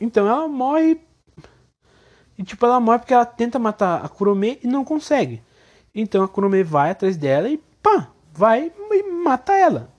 Então, 0.00 0.26
ela 0.28 0.46
morre. 0.48 1.00
E, 2.36 2.44
tipo, 2.44 2.64
ela 2.64 2.78
morre 2.78 2.98
porque 3.00 3.14
ela 3.14 3.26
tenta 3.26 3.58
matar 3.58 4.04
a 4.04 4.08
Kurome 4.08 4.60
e 4.62 4.66
não 4.66 4.84
consegue. 4.84 5.42
Então, 5.94 6.22
a 6.22 6.28
Kurome 6.28 6.62
vai 6.62 6.90
atrás 6.90 7.16
dela 7.16 7.48
e 7.48 7.58
pá, 7.82 8.10
vai 8.32 8.72
e 8.92 9.02
mata 9.02 9.52
ela. 9.52 9.92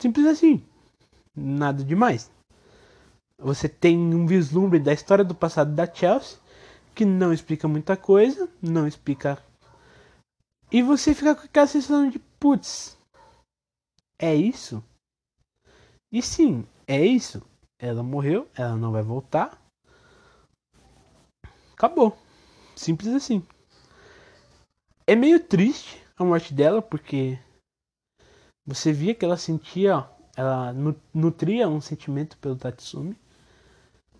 Simples 0.00 0.26
assim. 0.26 0.62
Nada 1.34 1.82
demais. 1.82 2.30
Você 3.38 3.68
tem 3.68 3.98
um 3.98 4.26
vislumbre 4.26 4.78
da 4.78 4.92
história 4.92 5.24
do 5.24 5.34
passado 5.34 5.74
da 5.74 5.92
Chelsea 5.92 6.38
que 6.94 7.04
não 7.04 7.32
explica 7.32 7.66
muita 7.66 7.96
coisa, 7.96 8.48
não 8.60 8.86
explica. 8.86 9.38
E 10.70 10.82
você 10.82 11.14
fica 11.14 11.34
com 11.34 11.42
aquela 11.42 11.66
sensação 11.66 12.08
de 12.08 12.18
putz, 12.38 12.96
é 14.20 14.34
isso? 14.34 14.84
E 16.12 16.22
sim, 16.22 16.66
é 16.86 17.04
isso. 17.04 17.42
Ela 17.78 18.02
morreu, 18.02 18.48
ela 18.54 18.76
não 18.76 18.92
vai 18.92 19.02
voltar. 19.02 19.58
Acabou. 21.72 22.16
Simples 22.76 23.14
assim. 23.14 23.44
É 25.06 25.16
meio 25.16 25.40
triste 25.42 26.02
a 26.16 26.24
morte 26.24 26.54
dela, 26.54 26.80
porque 26.82 27.38
Você 28.66 28.92
via 28.92 29.14
que 29.14 29.24
ela 29.24 29.36
sentia, 29.36 30.08
ela 30.36 30.72
nutria 31.12 31.68
um 31.68 31.80
sentimento 31.80 32.38
pelo 32.38 32.56
Tatsumi. 32.56 33.16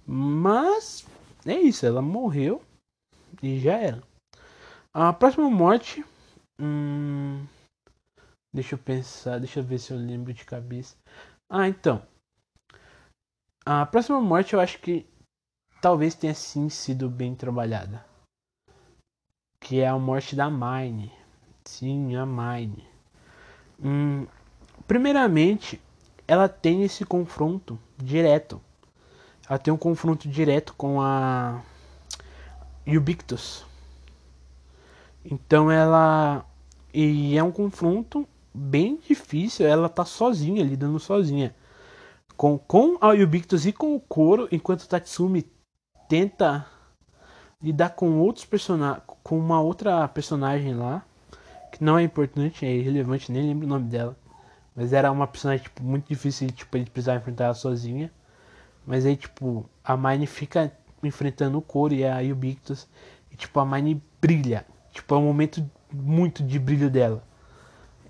Mas 0.06 1.06
é 1.46 1.54
isso, 1.60 1.86
ela 1.86 2.02
morreu 2.02 2.62
e 3.42 3.60
já 3.60 3.76
era. 3.78 4.02
A 4.92 5.12
próxima 5.12 5.48
morte. 5.50 6.04
Hum, 6.60 7.46
deixa 8.52 8.74
eu 8.74 8.78
pensar, 8.78 9.38
deixa 9.38 9.60
eu 9.60 9.64
ver 9.64 9.78
se 9.78 9.92
eu 9.92 9.96
lembro 9.96 10.32
de 10.32 10.44
cabeça. 10.44 10.96
Ah, 11.48 11.68
então. 11.68 12.02
A 13.64 13.84
próxima 13.86 14.20
morte 14.20 14.54
eu 14.54 14.60
acho 14.60 14.78
que 14.80 15.06
talvez 15.80 16.14
tenha 16.14 16.34
sim 16.34 16.68
sido 16.68 17.08
bem 17.08 17.34
trabalhada. 17.34 18.04
Que 19.60 19.80
é 19.80 19.88
a 19.88 19.98
morte 19.98 20.34
da 20.34 20.50
Mine. 20.50 21.12
Sim, 21.64 22.16
a 22.16 22.24
Mine. 22.24 22.86
Hum, 23.82 24.26
primeiramente, 24.86 25.80
ela 26.26 26.48
tem 26.48 26.82
esse 26.82 27.04
confronto 27.04 27.78
direto. 27.96 28.60
Ela 29.48 29.58
tem 29.58 29.72
um 29.72 29.76
confronto 29.76 30.28
direto 30.28 30.74
com 30.74 31.00
a 31.00 31.62
Ubictus. 32.86 33.66
Então 35.24 35.70
ela. 35.70 36.44
E 36.92 37.36
é 37.36 37.42
um 37.42 37.52
confronto 37.52 38.28
bem 38.54 38.98
difícil. 39.06 39.66
Ela 39.66 39.88
tá 39.88 40.04
sozinha, 40.04 40.64
lidando 40.64 40.98
sozinha. 40.98 41.54
Com, 42.36 42.58
com 42.58 42.96
a 43.00 43.10
Ubictus 43.10 43.66
e 43.66 43.72
com 43.72 43.94
o 43.94 44.00
Koro, 44.00 44.48
enquanto 44.50 44.88
Tatsumi 44.88 45.46
tenta 46.08 46.66
lidar 47.62 47.90
com 47.90 48.18
outros 48.18 48.44
personagens. 48.44 49.02
Com 49.22 49.38
uma 49.38 49.60
outra 49.60 50.06
personagem 50.08 50.74
lá. 50.74 51.04
Que 51.72 51.84
não 51.84 51.98
é 51.98 52.02
importante, 52.02 52.66
é 52.66 52.74
irrelevante, 52.74 53.30
nem 53.30 53.46
lembro 53.46 53.66
o 53.66 53.70
nome 53.70 53.88
dela. 53.88 54.16
Mas 54.74 54.92
era 54.92 55.10
uma 55.12 55.26
personagem 55.26 55.64
tipo, 55.64 55.82
muito 55.82 56.08
difícil, 56.08 56.50
tipo, 56.50 56.76
ele 56.76 56.90
precisar 56.90 57.16
enfrentar 57.16 57.44
ela 57.44 57.54
sozinha. 57.54 58.10
Mas 58.86 59.06
aí, 59.06 59.16
tipo, 59.16 59.68
a 59.84 59.96
Mine 59.96 60.26
fica 60.26 60.72
enfrentando 61.02 61.58
o 61.58 61.62
Koro 61.62 61.94
e 61.94 62.04
a 62.04 62.18
Ubictus. 62.20 62.88
E 63.30 63.36
tipo, 63.36 63.60
a 63.60 63.64
Mine 63.66 64.02
brilha. 64.20 64.66
Tipo, 64.90 65.14
é 65.14 65.18
um 65.18 65.24
momento 65.24 65.68
muito 65.92 66.42
de 66.42 66.58
brilho 66.58 66.90
dela. 66.90 67.22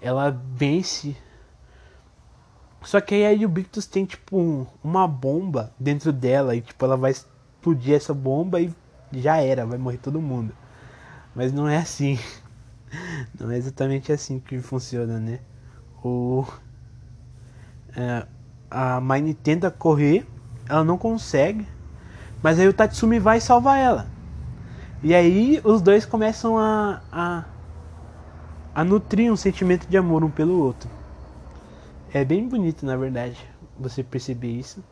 Ela 0.01 0.31
vence. 0.31 1.17
Só 2.83 3.01
que 3.01 3.15
aí 3.15 3.43
a 3.43 3.47
Ubictus 3.47 3.87
tem, 3.87 4.07
tipo, 4.07 4.39
um, 4.39 4.67
uma 4.83 5.07
bomba 5.07 5.73
dentro 5.79 6.13
dela. 6.13 6.57
E, 6.57 6.61
tipo, 6.61 6.85
ela 6.85 6.97
vai 6.97 7.11
explodir 7.11 7.95
essa 7.95 8.15
bomba 8.15 8.61
e 8.61 8.73
já 9.13 9.37
era, 9.39 9.67
vai 9.67 9.79
morrer 9.79 9.99
todo 9.99 10.21
mundo. 10.21 10.55
Mas 11.35 11.53
não 11.53 11.69
é 11.69 11.77
assim. 11.79 12.19
Não 13.39 13.49
é 13.53 13.57
exatamente 13.57 14.11
assim 14.11 14.41
que 14.41 14.59
funciona, 14.59 15.21
né? 15.21 15.39
O. 16.03 16.45
É, 17.97 18.27
a 18.69 19.01
Mine 19.01 19.33
tenta 19.33 19.71
correr, 19.71 20.27
ela 20.69 20.83
não 20.83 20.99
consegue. 20.99 21.69
Mas 22.43 22.59
aí 22.59 22.67
o 22.67 22.73
Tatsumi 22.73 23.19
vai 23.19 23.41
salvar 23.41 23.79
ela. 23.79 24.07
E 25.03 25.15
aí 25.15 25.61
os 25.65 25.81
dois 25.81 26.05
começam 26.05 26.59
a, 26.59 27.01
a, 27.11 27.45
a 28.75 28.85
nutrir 28.85 29.33
um 29.33 29.37
sentimento 29.37 29.87
de 29.87 29.97
amor 29.97 30.25
um 30.25 30.31
pelo 30.31 30.63
outro. 30.63 30.89
É 32.13 32.25
bem 32.25 32.49
bonito, 32.49 32.85
na 32.85 32.97
verdade, 32.97 33.37
você 33.79 34.03
perceber 34.03 34.51
isso. 34.51 34.83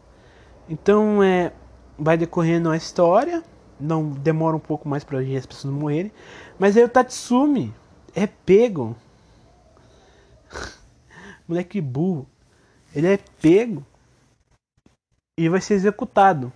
Então, 0.69 1.23
é, 1.23 1.53
vai 1.99 2.17
decorrendo 2.17 2.71
a 2.71 2.77
história, 2.77 3.43
não 3.81 4.11
demora 4.11 4.57
um 4.57 4.61
pouco 4.61 4.89
mais 4.89 5.03
para 5.05 5.19
as 5.19 5.47
pessoas 5.47 5.73
morrerem, 5.73 6.13
mas 6.59 6.77
aí 6.77 6.85
o 6.85 6.89
Tatsumi 6.89 7.75
é 8.15 8.27
pego. 8.27 8.97
Moleque 11.47 11.81
burro. 11.81 12.27
Ele 12.95 13.07
é 13.07 13.19
pego 13.41 13.85
e 15.37 15.49
vai 15.49 15.61
ser 15.61 15.75
executado. 15.75 16.53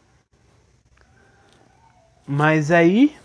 Mas 2.27 2.71
aí 2.71 3.17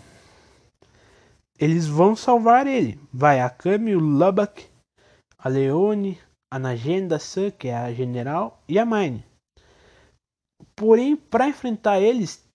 eles 1.58 1.86
vão 1.86 2.14
salvar 2.14 2.66
ele. 2.66 3.00
Vai 3.12 3.40
a 3.40 3.52
o 3.96 3.98
Lubbock, 3.98 4.70
a 5.36 5.48
Leone, 5.48 6.20
a 6.50 6.58
Nagenda 6.58 7.18
Sun, 7.18 7.50
que 7.50 7.68
é 7.68 7.76
a 7.76 7.92
general, 7.92 8.62
e 8.68 8.78
a 8.78 8.86
Mine. 8.86 9.24
Porém, 10.76 11.16
para 11.16 11.48
enfrentar 11.48 12.00
eles, 12.00 12.48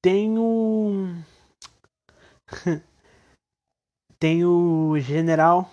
tem 0.00 0.38
o. 0.38 1.06
tem 4.18 4.44
o 4.44 4.98
general 5.00 5.68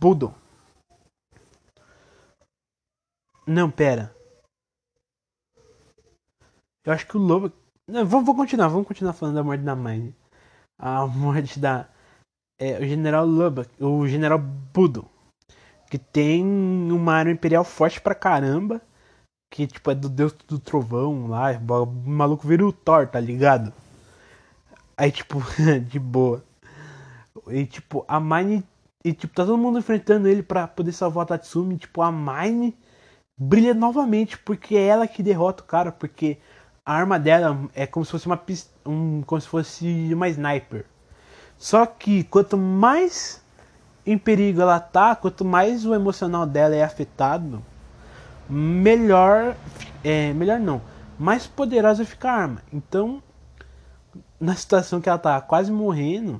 Budo. 0.00 0.34
Não, 3.46 3.70
pera. 3.70 4.16
Eu 6.84 6.92
acho 6.92 7.06
que 7.06 7.16
o 7.18 7.20
Lubbock. 7.20 7.54
Não, 7.86 8.06
vamos, 8.06 8.24
vamos 8.24 8.40
continuar, 8.40 8.68
vamos 8.68 8.88
continuar 8.88 9.12
falando 9.12 9.34
da 9.34 9.44
morte 9.44 9.62
da 9.62 9.76
Mine. 9.76 10.16
A 10.78 11.04
morte 11.06 11.60
da 11.60 11.93
é, 12.58 12.78
o 12.78 12.86
General 12.86 13.26
Lubbock, 13.26 13.70
o 13.82 14.06
General 14.06 14.38
Budo, 14.38 15.06
que 15.90 15.98
tem 15.98 16.44
uma 16.44 17.14
arma 17.14 17.30
imperial 17.32 17.64
forte 17.64 18.00
pra 18.00 18.14
caramba, 18.14 18.80
que 19.50 19.66
tipo 19.66 19.90
é 19.90 19.94
do 19.94 20.08
deus 20.08 20.32
do 20.32 20.58
trovão 20.58 21.28
lá, 21.28 21.52
o 21.52 21.86
maluco 21.86 22.46
vira 22.46 22.66
o 22.66 22.72
Thor, 22.72 23.06
tá 23.06 23.20
ligado? 23.20 23.72
Aí 24.96 25.10
tipo, 25.10 25.38
de 25.88 25.98
boa. 25.98 26.42
E 27.48 27.66
tipo, 27.66 28.04
a 28.08 28.20
Mine 28.20 28.64
e 29.04 29.12
tipo, 29.12 29.34
tá 29.34 29.44
todo 29.44 29.58
mundo 29.58 29.78
enfrentando 29.78 30.28
ele 30.28 30.42
para 30.42 30.66
poder 30.66 30.92
salvar 30.92 31.24
a 31.24 31.26
Tatsumi, 31.26 31.76
tipo, 31.76 32.00
a 32.02 32.10
Mine 32.10 32.76
brilha 33.38 33.74
novamente 33.74 34.38
porque 34.38 34.76
é 34.76 34.86
ela 34.86 35.06
que 35.06 35.22
derrota 35.22 35.62
o 35.62 35.66
cara, 35.66 35.92
porque 35.92 36.38
a 36.86 36.94
arma 36.94 37.18
dela 37.18 37.68
é 37.74 37.86
como 37.86 38.04
se 38.04 38.12
fosse 38.12 38.26
uma 38.26 38.40
um, 38.86 39.22
como 39.22 39.40
se 39.40 39.48
fosse 39.48 40.14
uma 40.14 40.28
sniper. 40.28 40.86
Só 41.64 41.86
que 41.86 42.24
quanto 42.24 42.58
mais 42.58 43.42
em 44.04 44.18
perigo 44.18 44.60
ela 44.60 44.78
tá, 44.78 45.16
quanto 45.16 45.46
mais 45.46 45.86
o 45.86 45.94
emocional 45.94 46.44
dela 46.44 46.74
é 46.74 46.84
afetado, 46.84 47.64
melhor. 48.46 49.56
É, 50.04 50.34
melhor 50.34 50.60
não. 50.60 50.82
Mais 51.18 51.46
poderosa 51.46 52.04
fica 52.04 52.30
a 52.30 52.34
arma. 52.34 52.62
Então, 52.70 53.22
na 54.38 54.54
situação 54.54 55.00
que 55.00 55.08
ela 55.08 55.16
tá 55.16 55.40
quase 55.40 55.72
morrendo 55.72 56.38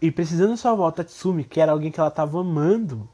e 0.00 0.10
precisando 0.10 0.56
salvar 0.56 0.88
o 0.88 0.92
Tatsumi, 0.92 1.44
que 1.44 1.60
era 1.60 1.72
alguém 1.72 1.92
que 1.92 2.00
ela 2.00 2.10
tava 2.10 2.40
amando, 2.40 3.06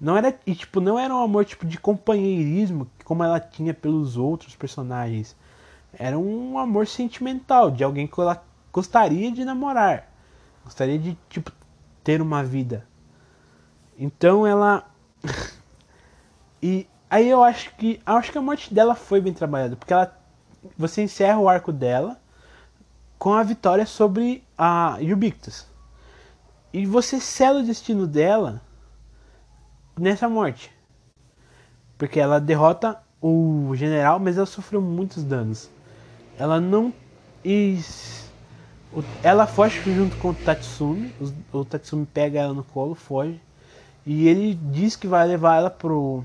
não 0.00 0.16
era 0.16 0.34
e 0.46 0.54
tipo 0.54 0.80
não 0.80 0.98
era 0.98 1.14
um 1.14 1.22
amor 1.22 1.44
tipo 1.44 1.66
de 1.66 1.78
companheirismo 1.78 2.90
como 3.04 3.22
ela 3.22 3.40
tinha 3.40 3.74
pelos 3.74 4.16
outros 4.16 4.56
personagens. 4.56 5.36
Era 5.92 6.18
um 6.18 6.58
amor 6.58 6.86
sentimental 6.86 7.70
de 7.70 7.84
alguém 7.84 8.06
que 8.06 8.18
ela 8.18 8.42
gostaria 8.72 9.30
de 9.30 9.44
namorar. 9.44 10.09
Gostaria 10.70 11.00
de, 11.00 11.18
tipo, 11.28 11.50
ter 12.04 12.22
uma 12.22 12.44
vida. 12.44 12.86
Então 13.98 14.46
ela. 14.46 14.88
e 16.62 16.86
aí 17.10 17.28
eu 17.28 17.42
acho 17.42 17.74
que. 17.74 18.00
Acho 18.06 18.30
que 18.30 18.38
a 18.38 18.40
morte 18.40 18.72
dela 18.72 18.94
foi 18.94 19.20
bem 19.20 19.34
trabalhada. 19.34 19.74
Porque 19.74 19.92
ela. 19.92 20.16
Você 20.78 21.02
encerra 21.02 21.40
o 21.40 21.48
arco 21.48 21.72
dela 21.72 22.20
com 23.18 23.34
a 23.34 23.42
vitória 23.42 23.84
sobre 23.84 24.44
a 24.56 24.96
Ubictus. 25.00 25.66
E 26.72 26.86
você 26.86 27.18
sela 27.18 27.58
o 27.58 27.66
destino 27.66 28.06
dela 28.06 28.62
nessa 29.98 30.28
morte. 30.28 30.72
Porque 31.98 32.20
ela 32.20 32.38
derrota 32.40 33.02
o 33.20 33.72
general, 33.74 34.20
mas 34.20 34.36
ela 34.36 34.46
sofreu 34.46 34.80
muitos 34.80 35.24
danos. 35.24 35.68
Ela 36.38 36.60
não. 36.60 36.94
E 37.44 37.80
ela 39.22 39.46
foge 39.46 39.80
junto 39.94 40.16
com 40.16 40.30
o 40.30 40.34
Tatsumi. 40.34 41.14
O 41.52 41.64
Tatsumi 41.64 42.06
pega 42.06 42.40
ela 42.40 42.54
no 42.54 42.64
colo, 42.64 42.94
foge. 42.94 43.40
E 44.04 44.28
ele 44.28 44.54
diz 44.54 44.96
que 44.96 45.06
vai 45.06 45.26
levar 45.26 45.56
ela 45.56 45.70
pro, 45.70 46.24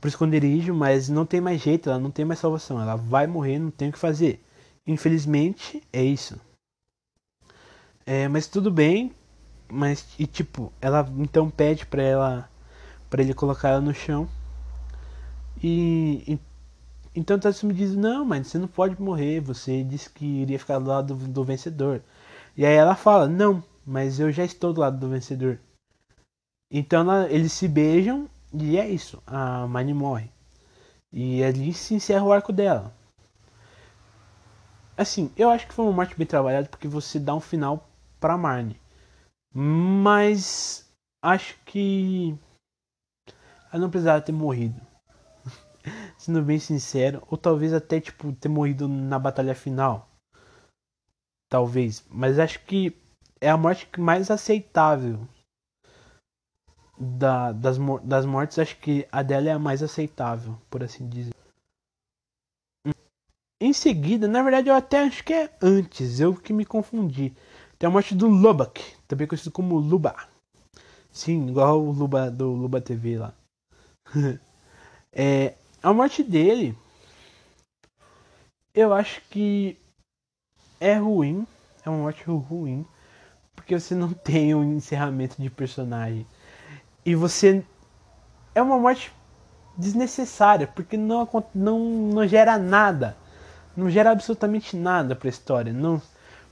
pro 0.00 0.08
esconderijo, 0.08 0.74
mas 0.74 1.08
não 1.08 1.24
tem 1.24 1.40
mais 1.40 1.60
jeito, 1.60 1.88
ela 1.88 1.98
não 1.98 2.10
tem 2.10 2.24
mais 2.24 2.40
salvação. 2.40 2.80
Ela 2.80 2.96
vai 2.96 3.26
morrer, 3.26 3.58
não 3.58 3.70
tem 3.70 3.88
o 3.88 3.92
que 3.92 3.98
fazer. 3.98 4.42
Infelizmente, 4.86 5.82
é 5.92 6.02
isso. 6.02 6.38
É, 8.06 8.28
mas 8.28 8.46
tudo 8.46 8.70
bem. 8.70 9.12
Mas, 9.70 10.06
e 10.18 10.26
tipo, 10.26 10.72
ela 10.80 11.08
então 11.18 11.48
pede 11.50 11.86
pra 11.86 12.02
ela. 12.02 12.50
para 13.10 13.22
ele 13.22 13.34
colocar 13.34 13.70
ela 13.70 13.80
no 13.80 13.94
chão. 13.94 14.28
E, 15.62 16.24
e 16.26 16.38
então 17.14 17.38
Tatsumi 17.38 17.74
diz: 17.74 17.94
Não, 17.94 18.24
mas 18.24 18.46
você 18.46 18.58
não 18.58 18.68
pode 18.68 19.00
morrer. 19.00 19.40
Você 19.40 19.82
disse 19.84 20.08
que 20.10 20.24
iria 20.24 20.58
ficar 20.58 20.78
do 20.78 20.88
lado 20.88 21.14
do, 21.14 21.28
do, 21.28 21.44
vencedor. 21.44 22.02
E 22.56 22.64
aí 22.64 22.74
ela 22.74 22.94
fala: 22.94 23.28
Não, 23.28 23.62
mas 23.86 24.18
eu 24.18 24.32
já 24.32 24.44
estou 24.44 24.72
do 24.72 24.80
lado 24.80 24.98
do 24.98 25.08
vencedor. 25.08 25.58
Então 26.70 27.00
ela, 27.00 27.30
eles 27.30 27.52
se 27.52 27.68
beijam 27.68 28.28
e 28.52 28.78
é 28.78 28.88
isso. 28.88 29.22
A 29.26 29.66
Mine 29.68 29.94
morre. 29.94 30.30
E 31.12 31.44
ali 31.44 31.74
se 31.74 31.94
encerra 31.94 32.24
o 32.24 32.32
arco 32.32 32.52
dela. 32.52 32.94
Assim, 34.96 35.30
eu 35.36 35.50
acho 35.50 35.66
que 35.66 35.74
foi 35.74 35.84
uma 35.84 35.92
morte 35.92 36.16
bem 36.16 36.26
trabalhada 36.26 36.68
porque 36.68 36.88
você 36.88 37.18
dá 37.18 37.34
um 37.34 37.40
final 37.40 37.88
pra 38.18 38.38
Marne. 38.38 38.80
Mas 39.52 40.88
acho 41.22 41.58
que 41.66 42.38
ela 43.70 43.82
não 43.82 43.90
precisava 43.90 44.20
ter 44.20 44.32
morrido. 44.32 44.80
Sendo 46.18 46.42
bem 46.42 46.58
sincero, 46.58 47.22
ou 47.30 47.36
talvez 47.36 47.72
até 47.72 48.00
tipo 48.00 48.32
ter 48.32 48.48
morrido 48.48 48.88
na 48.88 49.18
batalha 49.18 49.54
final. 49.54 50.08
Talvez, 51.48 52.04
mas 52.10 52.38
acho 52.38 52.64
que 52.64 52.96
é 53.40 53.50
a 53.50 53.56
morte 53.56 53.88
mais 54.00 54.30
aceitável 54.30 55.20
da, 56.98 57.52
das, 57.52 57.76
das 58.04 58.24
mortes. 58.24 58.58
Acho 58.58 58.76
que 58.78 59.06
a 59.10 59.22
dela 59.22 59.48
é 59.48 59.52
a 59.52 59.58
mais 59.58 59.82
aceitável, 59.82 60.56
por 60.70 60.82
assim 60.82 61.08
dizer. 61.08 61.34
Em 63.60 63.72
seguida, 63.72 64.26
na 64.26 64.42
verdade, 64.42 64.68
eu 64.68 64.74
até 64.74 65.04
acho 65.04 65.22
que 65.22 65.32
é 65.32 65.50
antes, 65.62 66.18
eu 66.18 66.34
que 66.34 66.52
me 66.52 66.64
confundi. 66.64 67.32
Tem 67.78 67.86
a 67.86 67.90
morte 67.90 68.14
do 68.14 68.26
Lubak, 68.26 68.82
também 69.06 69.26
conhecido 69.26 69.52
como 69.52 69.76
Luba. 69.76 70.16
Sim, 71.12 71.48
igual 71.48 71.80
o 71.80 71.92
Luba 71.92 72.30
do 72.30 72.52
Luba 72.52 72.80
TV 72.80 73.18
lá. 73.18 73.34
é, 75.12 75.54
a 75.82 75.92
morte 75.92 76.22
dele, 76.22 76.76
eu 78.74 78.92
acho 78.92 79.20
que 79.30 79.76
é 80.80 80.94
ruim, 80.94 81.46
é 81.84 81.90
uma 81.90 81.98
morte 81.98 82.24
ruim, 82.24 82.86
porque 83.54 83.78
você 83.78 83.94
não 83.94 84.12
tem 84.14 84.54
um 84.54 84.76
encerramento 84.76 85.40
de 85.40 85.50
personagem. 85.50 86.26
E 87.04 87.14
você. 87.14 87.64
É 88.54 88.60
uma 88.60 88.78
morte 88.78 89.12
desnecessária, 89.76 90.66
porque 90.66 90.96
não, 90.96 91.26
não, 91.54 91.78
não 91.78 92.26
gera 92.26 92.58
nada 92.58 93.16
não 93.76 93.90
gera 93.90 94.10
absolutamente 94.10 94.76
nada 94.76 95.16
pra 95.16 95.28
história. 95.28 95.72
Não, 95.72 96.00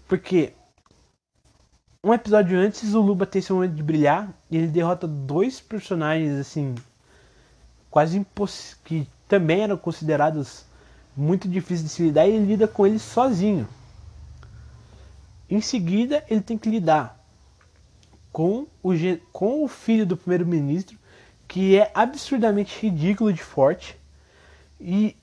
porque 0.09 0.53
um 2.05 2.13
episódio 2.15 2.59
antes 2.59 2.95
o 2.95 3.01
Luba 3.01 3.27
tem 3.27 3.41
esse 3.41 3.53
momento 3.53 3.75
de 3.75 3.83
brilhar 3.83 4.33
e 4.51 4.57
ele 4.57 4.69
derrota 4.69 5.07
dois 5.07 5.61
personagens 5.61 6.39
assim 6.39 6.75
quase 7.91 8.17
impossíveis 8.17 9.07
também 9.31 9.63
eram 9.63 9.77
considerados 9.77 10.65
muito 11.17 11.49
difíceis 11.49 11.85
de 11.85 11.89
se 11.89 12.03
lidar 12.03 12.27
e 12.27 12.33
ele 12.33 12.47
lida 12.47 12.67
com 12.67 12.85
eles 12.85 13.01
sozinho. 13.01 13.67
Em 15.49 15.61
seguida, 15.61 16.25
ele 16.29 16.41
tem 16.41 16.59
que 16.59 16.69
lidar 16.69 17.17
com 18.33 18.67
o, 18.83 18.91
com 19.33 19.65
o 19.65 19.69
filho 19.69 20.05
do 20.05 20.17
primeiro-ministro, 20.17 20.99
que 21.47 21.77
é 21.79 21.93
absurdamente 21.95 22.77
ridículo 22.81 23.33
de 23.33 23.41
forte. 23.41 23.97
E 24.81 25.17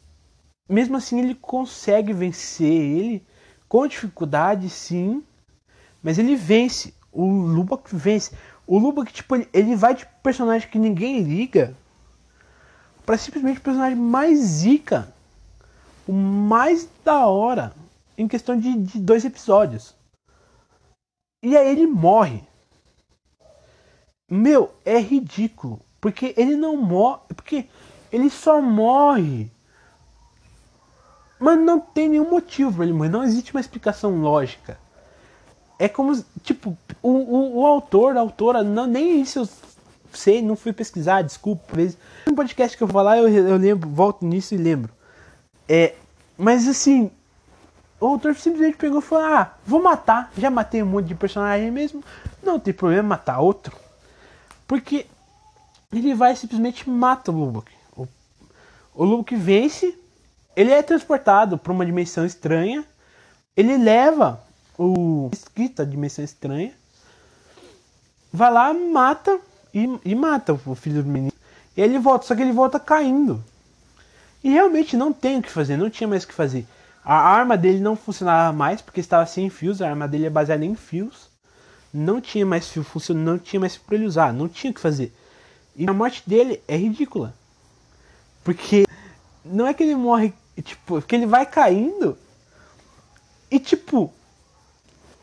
mesmo 0.69 0.95
assim 0.95 1.19
ele 1.19 1.35
consegue 1.35 2.13
vencer 2.13 2.71
ele 2.71 3.27
com 3.67 3.85
dificuldade, 3.87 4.69
sim, 4.69 5.21
mas 6.01 6.17
ele 6.17 6.35
vence. 6.35 6.93
O 7.11 7.25
Lubak 7.25 7.93
vence. 7.93 8.31
O 8.65 8.77
Lubak, 8.79 9.11
tipo, 9.11 9.35
ele 9.35 9.75
vai 9.75 9.95
de 9.95 10.05
personagem 10.23 10.69
que 10.69 10.79
ninguém 10.79 11.21
liga 11.23 11.75
para 13.07 13.17
simplesmente 13.17 13.57
o 13.57 13.63
personagem 13.63 13.97
mais 13.97 14.37
zica, 14.39 15.11
o 16.07 16.13
mais 16.13 16.87
da 17.03 17.25
hora, 17.25 17.73
em 18.15 18.27
questão 18.27 18.59
de, 18.59 18.77
de 18.77 18.99
dois 18.99 19.25
episódios. 19.25 19.95
E 21.41 21.57
aí 21.57 21.69
ele 21.69 21.87
morre. 21.87 22.43
Meu, 24.29 24.71
é 24.85 24.99
ridículo. 24.99 25.79
Porque 25.99 26.35
ele 26.37 26.55
não 26.55 26.77
morre. 26.77 27.21
Porque 27.33 27.67
ele 28.11 28.29
só 28.29 28.61
morre 28.61 29.49
mas 31.39 31.59
não 31.59 31.79
tem 31.79 32.09
nenhum 32.09 32.29
motivo 32.29 32.73
pra 32.73 32.83
ele 32.83 32.93
morrer, 32.93 33.09
não 33.09 33.23
existe 33.23 33.53
uma 33.53 33.61
explicação 33.61 34.21
lógica. 34.21 34.77
É 35.79 35.87
como, 35.87 36.19
tipo, 36.41 36.75
o, 37.03 37.11
o, 37.11 37.59
o 37.59 37.65
autor, 37.65 38.17
a 38.17 38.21
autora, 38.21 38.63
não, 38.63 38.87
nem 38.87 39.21
isso 39.21 39.47
sei, 40.17 40.41
não 40.41 40.56
fui 40.56 40.73
pesquisar, 40.73 41.21
desculpa. 41.21 41.75
Vezes. 41.75 41.97
No 42.25 42.36
podcast 42.36 42.75
que 42.75 42.84
eu 42.84 42.88
vou 42.88 42.93
falar, 42.93 43.17
eu, 43.17 43.30
eu 43.30 43.58
lembro, 43.58 43.89
volto 43.89 44.25
nisso 44.25 44.53
e 44.53 44.58
lembro. 44.58 44.91
É, 45.67 45.93
mas 46.38 46.67
assim, 46.67 47.12
o 47.99 48.08
autor 48.08 48.36
simplesmente 48.36 48.77
pegou 48.77 48.99
e 48.99 49.03
falou: 49.03 49.25
Ah, 49.25 49.53
vou 49.65 49.82
matar, 49.82 50.32
já 50.38 50.49
matei 50.49 50.84
um 50.84 50.88
monte 50.88 51.08
de 51.08 51.15
personagem 51.15 51.71
mesmo, 51.71 52.03
não 52.43 52.60
tem 52.60 52.73
problema 52.73 53.03
matar 53.03 53.39
outro. 53.39 53.75
Porque 54.67 55.06
ele 55.93 56.13
vai 56.13 56.36
simplesmente 56.36 56.89
mata 56.89 57.32
o 57.32 57.36
Lubok. 57.36 57.71
O, 57.95 58.08
o 58.93 59.03
Lubok 59.06 59.36
vence 59.36 59.97
ele 60.58 60.71
é 60.71 60.82
transportado 60.82 61.56
para 61.56 61.71
uma 61.71 61.86
dimensão 61.86 62.25
estranha. 62.25 62.84
Ele 63.56 63.77
leva 63.77 64.43
o 64.75 65.30
escrita 65.32 65.86
dimensão 65.86 66.25
estranha. 66.25 66.73
Vai 68.34 68.51
lá, 68.51 68.73
mata 68.73 69.39
e, 69.77 70.11
e 70.11 70.15
mata 70.15 70.53
o 70.53 70.75
filho 70.75 71.03
do 71.03 71.09
menino. 71.09 71.33
E 71.75 71.81
ele 71.81 71.99
volta, 71.99 72.25
só 72.25 72.35
que 72.35 72.41
ele 72.41 72.51
volta 72.51 72.79
caindo. 72.79 73.43
E 74.43 74.49
realmente 74.49 74.97
não 74.97 75.13
tem 75.13 75.37
o 75.37 75.41
que 75.41 75.51
fazer, 75.51 75.77
não 75.77 75.89
tinha 75.89 76.07
mais 76.07 76.23
o 76.23 76.27
que 76.27 76.33
fazer. 76.33 76.65
A 77.03 77.15
arma 77.15 77.55
dele 77.55 77.79
não 77.79 77.95
funcionava 77.95 78.51
mais 78.51 78.81
porque 78.81 78.99
estava 78.99 79.25
sem 79.25 79.49
fios, 79.49 79.81
a 79.81 79.89
arma 79.89 80.07
dele 80.07 80.25
é 80.25 80.29
baseada 80.29 80.65
em 80.65 80.75
fios. 80.75 81.29
Não 81.93 82.19
tinha 82.19 82.45
mais 82.45 82.67
fio 82.67 82.83
funcionando, 82.83 83.25
não 83.25 83.39
tinha 83.39 83.59
mais 83.59 83.77
para 83.77 83.95
ele 83.95 84.05
usar, 84.05 84.33
não 84.33 84.47
tinha 84.47 84.71
o 84.71 84.73
que 84.73 84.81
fazer. 84.81 85.15
E 85.75 85.87
a 85.87 85.93
morte 85.93 86.23
dele 86.27 86.61
é 86.67 86.75
ridícula. 86.75 87.33
Porque 88.43 88.85
não 89.45 89.67
é 89.67 89.73
que 89.73 89.83
ele 89.83 89.95
morre 89.95 90.33
tipo, 90.61 91.01
que 91.01 91.15
ele 91.15 91.25
vai 91.25 91.45
caindo. 91.45 92.17
E 93.49 93.59
tipo. 93.59 94.11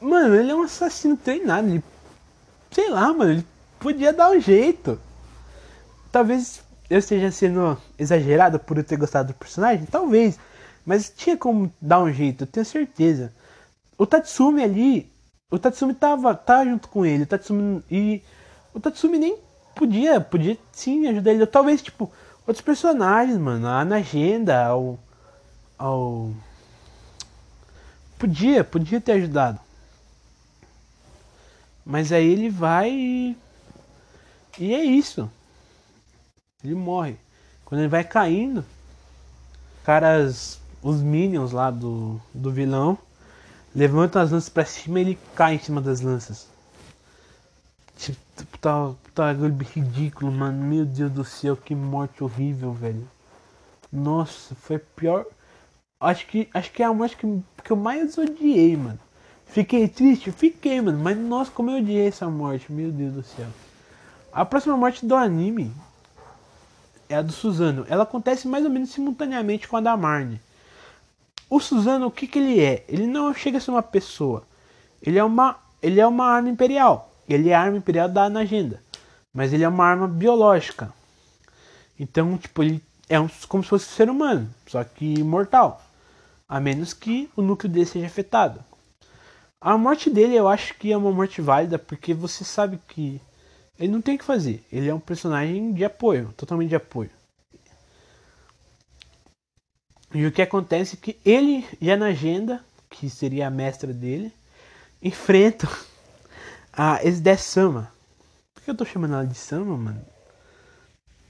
Mano, 0.00 0.34
ele 0.34 0.50
é 0.50 0.54
um 0.54 0.62
assassino 0.62 1.16
treinado. 1.16 1.68
Ele, 1.68 1.82
sei 2.70 2.90
lá, 2.90 3.12
mano, 3.12 3.32
ele 3.32 3.46
podia 3.84 4.14
dar 4.14 4.30
um 4.30 4.40
jeito. 4.40 4.98
Talvez 6.10 6.64
eu 6.88 6.98
esteja 6.98 7.30
sendo 7.30 7.76
exagerado 7.98 8.58
por 8.58 8.78
eu 8.78 8.84
ter 8.84 8.96
gostado 8.96 9.34
do 9.34 9.34
personagem, 9.34 9.84
talvez. 9.84 10.38
Mas 10.86 11.12
tinha 11.14 11.36
como 11.36 11.70
dar 11.80 12.00
um 12.00 12.10
jeito, 12.10 12.44
eu 12.44 12.46
tenho 12.46 12.64
certeza. 12.64 13.30
O 13.98 14.06
Tatsumi 14.06 14.64
ali. 14.64 15.12
O 15.50 15.58
Tatsumi 15.58 15.92
tava, 15.92 16.34
tava 16.34 16.64
junto 16.64 16.88
com 16.88 17.04
ele. 17.04 17.24
O 17.24 17.26
Tatsumi. 17.26 17.84
E. 17.90 18.22
O 18.72 18.80
Tatsumi 18.80 19.18
nem 19.18 19.38
podia. 19.74 20.18
Podia 20.18 20.56
sim 20.72 21.06
ajudar 21.06 21.32
ele. 21.32 21.46
Talvez, 21.46 21.82
tipo, 21.82 22.10
outros 22.46 22.64
personagens, 22.64 23.36
mano. 23.36 23.66
A 23.66 23.82
agenda, 23.82 24.74
o 24.74 24.98
ao. 25.78 26.32
Podia, 28.18 28.64
podia 28.64 29.00
ter 29.00 29.12
ajudado. 29.12 29.60
Mas 31.84 32.12
aí 32.12 32.26
ele 32.26 32.48
vai 32.48 32.90
e. 32.90 33.43
E 34.58 34.74
é 34.74 34.84
isso. 34.84 35.30
Ele 36.62 36.74
morre. 36.74 37.16
Quando 37.64 37.80
ele 37.80 37.88
vai 37.88 38.04
caindo, 38.04 38.64
caras. 39.84 40.62
Os 40.82 41.00
minions 41.00 41.50
lá 41.50 41.70
do, 41.70 42.20
do 42.34 42.52
vilão 42.52 42.98
levantam 43.74 44.20
as 44.20 44.30
lanças 44.30 44.50
pra 44.50 44.66
cima 44.66 44.98
e 44.98 45.02
ele 45.02 45.18
cai 45.34 45.54
em 45.54 45.58
cima 45.58 45.80
das 45.80 46.02
lanças. 46.02 46.46
Tipo, 47.96 48.18
tá, 48.58 48.92
tá 49.14 49.32
ridículo, 49.74 50.30
mano. 50.30 50.62
Meu 50.62 50.84
Deus 50.84 51.10
do 51.10 51.24
céu, 51.24 51.56
que 51.56 51.74
morte 51.74 52.22
horrível, 52.22 52.72
velho. 52.72 53.08
Nossa, 53.90 54.54
foi 54.54 54.78
pior. 54.78 55.24
Acho 55.98 56.26
que, 56.26 56.48
acho 56.52 56.70
que 56.70 56.82
é 56.82 56.86
a 56.86 56.92
morte 56.92 57.16
que, 57.16 57.42
que 57.64 57.70
eu 57.70 57.76
mais 57.76 58.18
odiei, 58.18 58.76
mano. 58.76 58.98
Fiquei 59.46 59.88
triste? 59.88 60.30
Fiquei, 60.32 60.80
mano. 60.80 60.98
Mas 60.98 61.16
nossa, 61.16 61.50
como 61.50 61.70
eu 61.70 61.78
odiei 61.78 62.08
essa 62.08 62.28
morte. 62.28 62.70
Meu 62.70 62.92
Deus 62.92 63.14
do 63.14 63.22
céu. 63.22 63.46
A 64.34 64.44
próxima 64.44 64.76
morte 64.76 65.06
do 65.06 65.14
anime 65.14 65.72
é 67.08 67.14
a 67.14 67.22
do 67.22 67.30
Suzano. 67.30 67.86
Ela 67.88 68.02
acontece 68.02 68.48
mais 68.48 68.64
ou 68.64 68.70
menos 68.70 68.90
simultaneamente 68.90 69.68
com 69.68 69.76
a 69.76 69.80
da 69.80 69.96
Marne. 69.96 70.40
O 71.48 71.60
Suzano, 71.60 72.06
o 72.06 72.10
que, 72.10 72.26
que 72.26 72.40
ele 72.40 72.60
é? 72.60 72.84
Ele 72.88 73.06
não 73.06 73.32
chega 73.32 73.58
a 73.58 73.60
ser 73.60 73.70
uma 73.70 73.82
pessoa. 73.82 74.42
Ele 75.00 75.20
é 75.20 75.22
uma, 75.22 75.56
ele 75.80 76.00
é 76.00 76.06
uma 76.06 76.26
arma 76.26 76.48
imperial. 76.48 77.14
Ele 77.28 77.50
é 77.50 77.54
a 77.54 77.60
arma 77.60 77.76
imperial 77.76 78.08
da 78.08 78.28
na 78.28 78.40
agenda. 78.40 78.82
Mas 79.32 79.52
ele 79.52 79.62
é 79.62 79.68
uma 79.68 79.86
arma 79.86 80.08
biológica. 80.08 80.92
Então, 81.96 82.36
tipo, 82.36 82.60
ele 82.60 82.82
é 83.08 83.20
um, 83.20 83.28
como 83.48 83.62
se 83.62 83.70
fosse 83.70 83.86
um 83.86 83.94
ser 83.94 84.10
humano, 84.10 84.52
só 84.66 84.82
que 84.82 85.22
mortal 85.22 85.80
a 86.48 86.58
menos 86.58 86.92
que 86.92 87.30
o 87.36 87.42
núcleo 87.42 87.72
dele 87.72 87.86
seja 87.86 88.06
afetado. 88.06 88.62
A 89.60 89.78
morte 89.78 90.10
dele 90.10 90.34
eu 90.34 90.48
acho 90.48 90.74
que 90.74 90.92
é 90.92 90.96
uma 90.96 91.12
morte 91.12 91.40
válida 91.40 91.78
porque 91.78 92.12
você 92.12 92.44
sabe 92.44 92.78
que 92.88 93.20
ele 93.78 93.92
não 93.92 94.00
tem 94.00 94.14
o 94.14 94.18
que 94.18 94.24
fazer. 94.24 94.64
Ele 94.72 94.88
é 94.88 94.94
um 94.94 95.00
personagem 95.00 95.72
de 95.72 95.84
apoio, 95.84 96.32
totalmente 96.36 96.68
de 96.68 96.76
apoio. 96.76 97.10
E 100.14 100.24
o 100.26 100.32
que 100.32 100.42
acontece 100.42 100.94
é 100.94 100.98
que 100.98 101.18
ele 101.24 101.66
e 101.80 101.90
a 101.90 101.96
Nagenda, 101.96 102.64
que 102.88 103.10
seria 103.10 103.48
a 103.48 103.50
mestra 103.50 103.92
dele, 103.92 104.32
enfrentam 105.02 105.70
a 106.72 107.02
Esdé-sama. 107.04 107.92
Por 108.54 108.62
que 108.62 108.70
eu 108.70 108.76
tô 108.76 108.84
chamando 108.84 109.14
ela 109.14 109.26
de 109.26 109.34
Sama, 109.34 109.76
mano? 109.76 110.14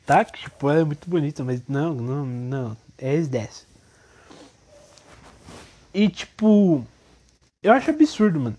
Tá, 0.07 0.23
que 0.25 0.43
tipo, 0.43 0.69
ela 0.69 0.81
é 0.81 0.85
muito 0.85 1.09
bonita, 1.09 1.43
mas 1.43 1.63
não, 1.67 1.95
não, 1.95 2.27
não. 2.27 2.77
É 2.99 3.15
Esdés. 3.15 3.67
E 5.93 6.09
tipo, 6.09 6.85
eu 7.63 7.73
acho 7.73 7.91
absurdo, 7.91 8.39
mano. 8.39 8.57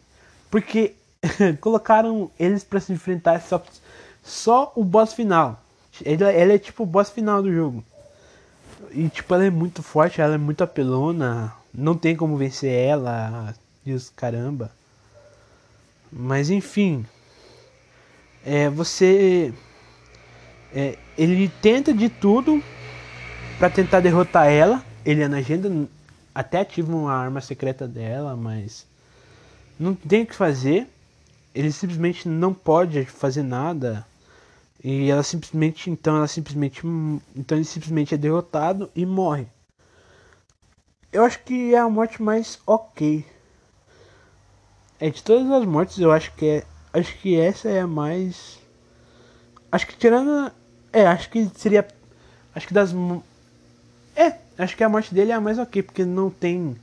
Porque 0.49 0.95
colocaram 1.61 2.29
eles 2.39 2.63
para 2.63 2.79
se 2.79 2.93
enfrentar 2.93 3.41
só, 3.41 3.61
só 4.23 4.71
o 4.75 4.83
boss 4.83 5.13
final. 5.13 5.61
Ela, 6.03 6.31
ela 6.31 6.53
é 6.53 6.57
tipo 6.57 6.83
o 6.83 6.85
boss 6.85 7.09
final 7.09 7.41
do 7.41 7.53
jogo. 7.53 7.83
E 8.91 9.07
tipo, 9.09 9.33
ela 9.33 9.45
é 9.45 9.49
muito 9.49 9.81
forte, 9.81 10.21
ela 10.21 10.35
é 10.35 10.37
muito 10.37 10.63
apelona. 10.63 11.53
Não 11.73 11.95
tem 11.95 12.15
como 12.15 12.37
vencer 12.37 12.71
ela. 12.71 13.53
E 13.85 13.93
os 13.93 14.09
caramba. 14.09 14.71
Mas 16.11 16.49
enfim. 16.49 17.05
É, 18.45 18.69
você. 18.69 19.53
É, 20.73 20.97
ele 21.17 21.49
tenta 21.61 21.93
de 21.93 22.09
tudo 22.09 22.61
para 23.57 23.69
tentar 23.69 23.99
derrotar 23.99 24.47
ela. 24.47 24.83
Ele 25.05 25.21
é 25.21 25.27
na 25.27 25.37
agenda 25.37 25.87
até 26.33 26.59
ativa 26.59 26.93
uma 26.93 27.13
arma 27.13 27.39
secreta 27.39 27.87
dela, 27.87 28.35
mas 28.35 28.85
não 29.79 29.93
tem 29.95 30.23
o 30.23 30.25
que 30.25 30.35
fazer. 30.35 30.87
Ele 31.55 31.71
simplesmente 31.71 32.27
não 32.27 32.53
pode 32.53 33.05
fazer 33.05 33.41
nada. 33.41 34.05
E 34.83 35.09
ela 35.09 35.23
simplesmente, 35.23 35.89
então 35.89 36.17
ela 36.17 36.27
simplesmente, 36.27 36.85
então 37.35 37.57
ele 37.57 37.65
simplesmente 37.65 38.13
é 38.13 38.17
derrotado 38.17 38.91
e 38.93 39.05
morre. 39.05 39.47
Eu 41.11 41.23
acho 41.23 41.39
que 41.43 41.73
é 41.73 41.79
a 41.79 41.89
morte 41.89 42.21
mais 42.21 42.59
ok. 42.67 43.25
É 44.99 45.09
de 45.09 45.23
todas 45.23 45.49
as 45.49 45.65
mortes, 45.65 45.97
eu 45.97 46.11
acho 46.11 46.31
que 46.33 46.45
é, 46.45 46.65
acho 46.93 47.17
que 47.19 47.39
essa 47.39 47.69
é 47.69 47.79
a 47.79 47.87
mais 47.87 48.59
acho 49.71 49.87
que 49.87 49.97
tirando 49.97 50.51
é, 50.91 51.05
acho 51.07 51.29
que 51.29 51.49
seria 51.55 51.85
acho 52.53 52.67
que 52.67 52.73
das 52.73 52.93
é, 54.15 54.37
acho 54.57 54.77
que 54.77 54.83
a 54.83 54.89
morte 54.89 55.13
dele 55.13 55.31
é 55.31 55.35
a 55.35 55.41
mais 55.41 55.59
ok, 55.59 55.83
porque 55.83 56.05
não 56.05 56.29
tem. 56.29 56.75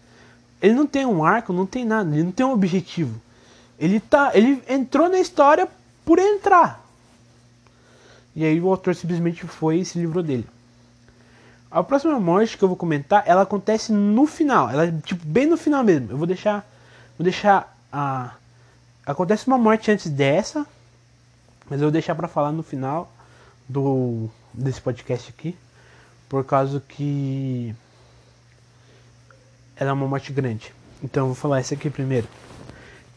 Ele 0.60 0.74
não 0.74 0.86
tem 0.86 1.06
um 1.06 1.24
arco, 1.24 1.52
não 1.52 1.66
tem 1.66 1.84
nada, 1.84 2.14
ele 2.14 2.24
não 2.24 2.32
tem 2.32 2.44
um 2.44 2.52
objetivo. 2.52 3.20
Ele 3.78 4.00
tá. 4.00 4.30
Ele 4.34 4.62
entrou 4.68 5.08
na 5.08 5.18
história 5.18 5.68
por 6.04 6.18
entrar. 6.18 6.84
E 8.34 8.44
aí 8.44 8.60
o 8.60 8.68
autor 8.68 8.94
simplesmente 8.94 9.46
foi 9.46 9.78
e 9.78 9.84
se 9.84 9.98
livrou 9.98 10.22
dele. 10.22 10.46
A 11.70 11.82
próxima 11.82 12.18
morte 12.20 12.56
que 12.56 12.64
eu 12.64 12.68
vou 12.68 12.76
comentar, 12.76 13.22
ela 13.26 13.42
acontece 13.42 13.92
no 13.92 14.26
final. 14.26 14.70
Ela 14.70 14.86
é 14.86 14.92
tipo 15.04 15.24
bem 15.24 15.46
no 15.46 15.56
final 15.56 15.82
mesmo. 15.82 16.10
Eu 16.10 16.18
vou 16.18 16.26
deixar. 16.26 16.66
Vou 17.18 17.24
deixar 17.24 17.76
a. 17.92 18.34
Acontece 19.06 19.46
uma 19.46 19.58
morte 19.58 19.90
antes 19.90 20.08
dessa. 20.10 20.66
Mas 21.68 21.80
eu 21.80 21.86
vou 21.86 21.92
deixar 21.92 22.14
para 22.14 22.28
falar 22.28 22.52
no 22.52 22.62
final 22.62 23.10
do 23.68 24.28
desse 24.52 24.80
podcast 24.80 25.30
aqui 25.30 25.56
por 26.32 26.44
causa 26.44 26.80
que 26.88 27.74
ela 29.76 29.90
é 29.90 29.92
uma 29.92 30.08
morte 30.08 30.32
grande. 30.32 30.72
Então 31.04 31.24
eu 31.24 31.26
vou 31.26 31.34
falar 31.34 31.60
essa 31.60 31.74
aqui 31.74 31.90
primeiro, 31.90 32.26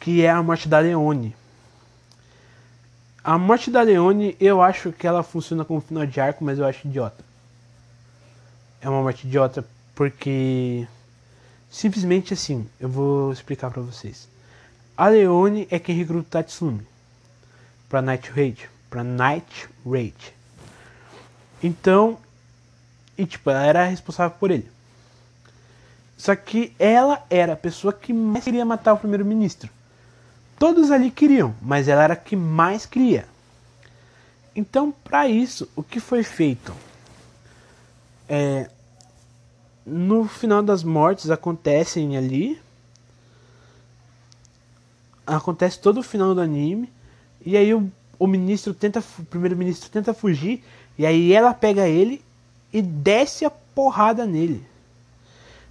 que 0.06 0.24
é 0.24 0.30
a 0.30 0.44
morte 0.44 0.70
da 0.70 0.78
Leone. 0.78 1.36
A 3.24 3.40
morte 3.40 3.72
da 3.72 3.82
Leone, 3.82 4.38
eu 4.40 4.62
acho 4.62 4.92
que 4.92 5.08
ela 5.08 5.24
funciona 5.24 5.66
como 5.66 5.82
final 5.82 6.06
de 6.06 6.22
arco, 6.22 6.46
mas 6.46 6.60
eu 6.60 6.66
acho 6.68 6.88
idiota. 6.88 7.26
É 8.80 8.88
uma 8.88 9.02
morte 9.02 9.26
idiota 9.26 9.66
porque 9.96 10.88
simplesmente 11.72 12.36
assim, 12.36 12.70
eu 12.80 12.88
vou 12.88 13.34
explicar 13.34 13.72
para 13.72 13.82
vocês. 13.82 14.30
A 14.96 15.08
Leone 15.08 15.68
é 15.72 15.80
quem 15.80 15.96
recruta 15.96 16.38
Tatsumi 16.44 16.86
para 17.90 18.00
Night 18.00 18.30
Raid, 18.30 18.70
para 18.92 19.04
Night 19.04 19.68
Raid. 19.84 20.36
Então, 21.64 22.20
e, 23.18 23.26
tipo, 23.26 23.50
ela 23.50 23.66
era 23.66 23.86
responsável 23.86 24.38
por 24.38 24.52
ele. 24.52 24.70
Só 26.16 26.36
que 26.36 26.76
ela 26.78 27.26
era 27.28 27.54
a 27.54 27.58
pessoa 27.58 27.92
que 27.92 28.14
mais 28.14 28.44
queria 28.44 28.64
matar 28.64 28.94
o 28.94 28.98
primeiro-ministro. 29.00 29.74
Todos 30.58 30.92
ali 30.92 31.12
queriam, 31.12 31.54
mas 31.62 31.88
ela 31.88 32.04
era 32.04 32.14
a 32.14 32.18
que 32.18 32.36
mais 32.36 32.86
queria. 32.86 33.26
Então, 34.56 34.92
para 35.04 35.28
isso, 35.28 35.68
o 35.76 35.84
que 35.84 36.00
foi 36.00 36.24
feito? 36.24 36.74
É, 38.28 38.70
no 39.86 40.26
final 40.26 40.64
das 40.64 40.84
mortes 40.84 41.30
acontecem 41.30 42.18
ali. 42.18 42.60
Acontece 45.28 45.80
todo 45.80 46.00
o 46.00 46.04
final 46.04 46.34
do 46.34 46.42
anime. 46.42 46.90
E 47.46 47.58
aí 47.58 47.74
o, 47.74 47.92
o 48.18 48.26
ministro 48.26 48.74
tenta. 48.74 49.04
O 49.20 49.26
primeiro-ministro 49.26 49.90
tenta 49.90 50.14
fugir. 50.14 50.64
E 50.98 51.06
aí 51.06 51.34
ela 51.34 51.54
pega 51.54 51.88
ele 51.88 52.24
e 52.72 52.82
desce 52.82 53.44
a 53.44 53.50
porrada 53.50 54.26
nele. 54.26 54.66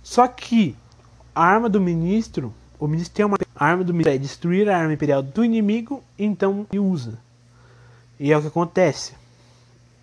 Só 0.02 0.28
que 0.28 0.76
a 1.34 1.42
arma 1.42 1.68
do 1.68 1.80
ministro, 1.80 2.54
o 2.78 2.86
ministro 2.86 3.14
tem 3.14 3.24
uma 3.24 3.38
arma 3.64 3.84
do 3.84 3.92
ministro 3.92 4.14
é 4.14 4.18
destruir 4.18 4.68
a 4.68 4.78
arma 4.78 4.94
imperial 4.94 5.22
do 5.22 5.44
inimigo, 5.44 6.02
então 6.18 6.66
ele 6.70 6.80
usa. 6.80 7.18
E 8.18 8.32
é 8.32 8.38
o 8.38 8.40
que 8.40 8.48
acontece. 8.48 9.14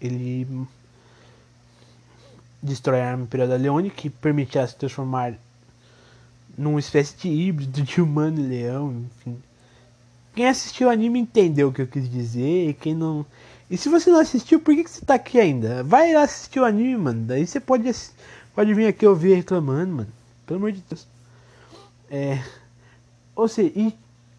Ele 0.02 0.48
destrói 2.62 3.02
a 3.02 3.12
arma 3.12 3.24
imperial 3.24 3.48
da 3.48 3.56
Leone, 3.56 3.90
que 3.90 4.10
permite 4.10 4.58
ela 4.58 4.68
se 4.68 4.76
transformar 4.76 5.34
numa 6.58 6.80
espécie 6.80 7.16
de 7.18 7.30
híbrido 7.30 7.82
de 7.82 8.02
humano 8.02 8.40
e 8.40 8.44
leão, 8.44 9.06
enfim. 9.06 9.38
Quem 10.36 10.48
assistiu 10.48 10.88
o 10.88 10.92
anime 10.92 11.20
entendeu 11.20 11.70
o 11.70 11.74
que 11.74 11.82
eu 11.82 11.88
quis 11.88 12.10
dizer, 12.10 12.70
e 12.70 12.74
quem 12.74 12.96
não 12.96 13.26
e 13.72 13.78
se 13.78 13.88
você 13.88 14.10
não 14.10 14.20
assistiu, 14.20 14.60
por 14.60 14.76
que, 14.76 14.84
que 14.84 14.90
você 14.90 15.06
tá 15.06 15.14
aqui 15.14 15.40
ainda? 15.40 15.82
Vai 15.82 16.14
assistir 16.14 16.60
o 16.60 16.66
anime, 16.66 16.98
mano. 16.98 17.24
Daí 17.26 17.48
você 17.48 17.58
pode, 17.58 17.90
pode 18.54 18.74
vir 18.74 18.86
aqui 18.86 19.08
ouvir 19.08 19.34
reclamando, 19.36 19.96
mano. 19.96 20.10
Pelo 20.46 20.58
amor 20.58 20.74
de 20.74 20.82
Deus. 20.82 21.08
É. 22.10 22.44
Ou 23.36 23.48
seja, 23.48 23.72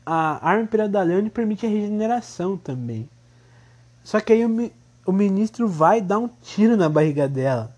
a 0.05 0.47
arma 0.49 0.65
imperial 0.65 0.89
da 0.89 1.03
Leone 1.03 1.31
permite 1.31 1.67
a 1.67 1.69
regeneração 1.69 2.57
também. 2.57 3.09
Só 4.03 4.21
que 4.21 4.33
aí 4.33 4.45
o, 4.45 4.73
o 5.07 5.13
ministro 5.13 5.69
vai 5.69 6.01
dar 6.01 6.19
um 6.19 6.29
tiro 6.29 6.77
na 6.77 6.89
barriga 6.89 7.29
dela. 7.29 7.77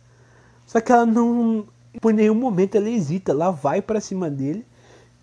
Só 0.66 0.81
que 0.81 0.92
ela 0.92 1.07
não. 1.07 1.66
Por 2.00 2.12
nenhum 2.12 2.35
momento 2.35 2.77
ela 2.77 2.88
hesita. 2.88 3.33
Ela 3.33 3.50
vai 3.50 3.81
para 3.81 4.00
cima 4.00 4.31
dele 4.31 4.66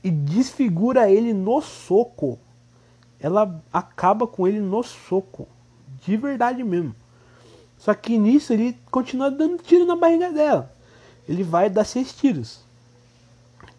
e 0.03 0.09
desfigura 0.09 1.09
ele 1.09 1.33
no 1.33 1.61
soco. 1.61 2.39
Ela 3.19 3.61
acaba 3.71 4.25
com 4.25 4.47
ele 4.47 4.59
no 4.59 4.81
soco 4.83 5.47
de 6.01 6.17
verdade 6.17 6.63
mesmo. 6.63 6.95
Só 7.77 7.93
que 7.93 8.17
nisso 8.17 8.53
ele 8.53 8.77
continua 8.91 9.31
dando 9.31 9.61
tiro 9.61 9.85
na 9.85 9.95
barriga 9.95 10.31
dela. 10.31 10.71
Ele 11.27 11.43
vai 11.43 11.69
dar 11.69 11.83
seis 11.83 12.13
tiros. 12.13 12.63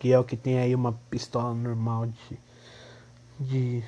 Que 0.03 0.13
é 0.13 0.19
o 0.19 0.25
que 0.25 0.37
tem 0.37 0.59
aí 0.59 0.75
uma 0.75 0.99
pistola 1.09 1.55
normal 1.55 2.07
de. 2.07 2.39
de. 3.39 3.85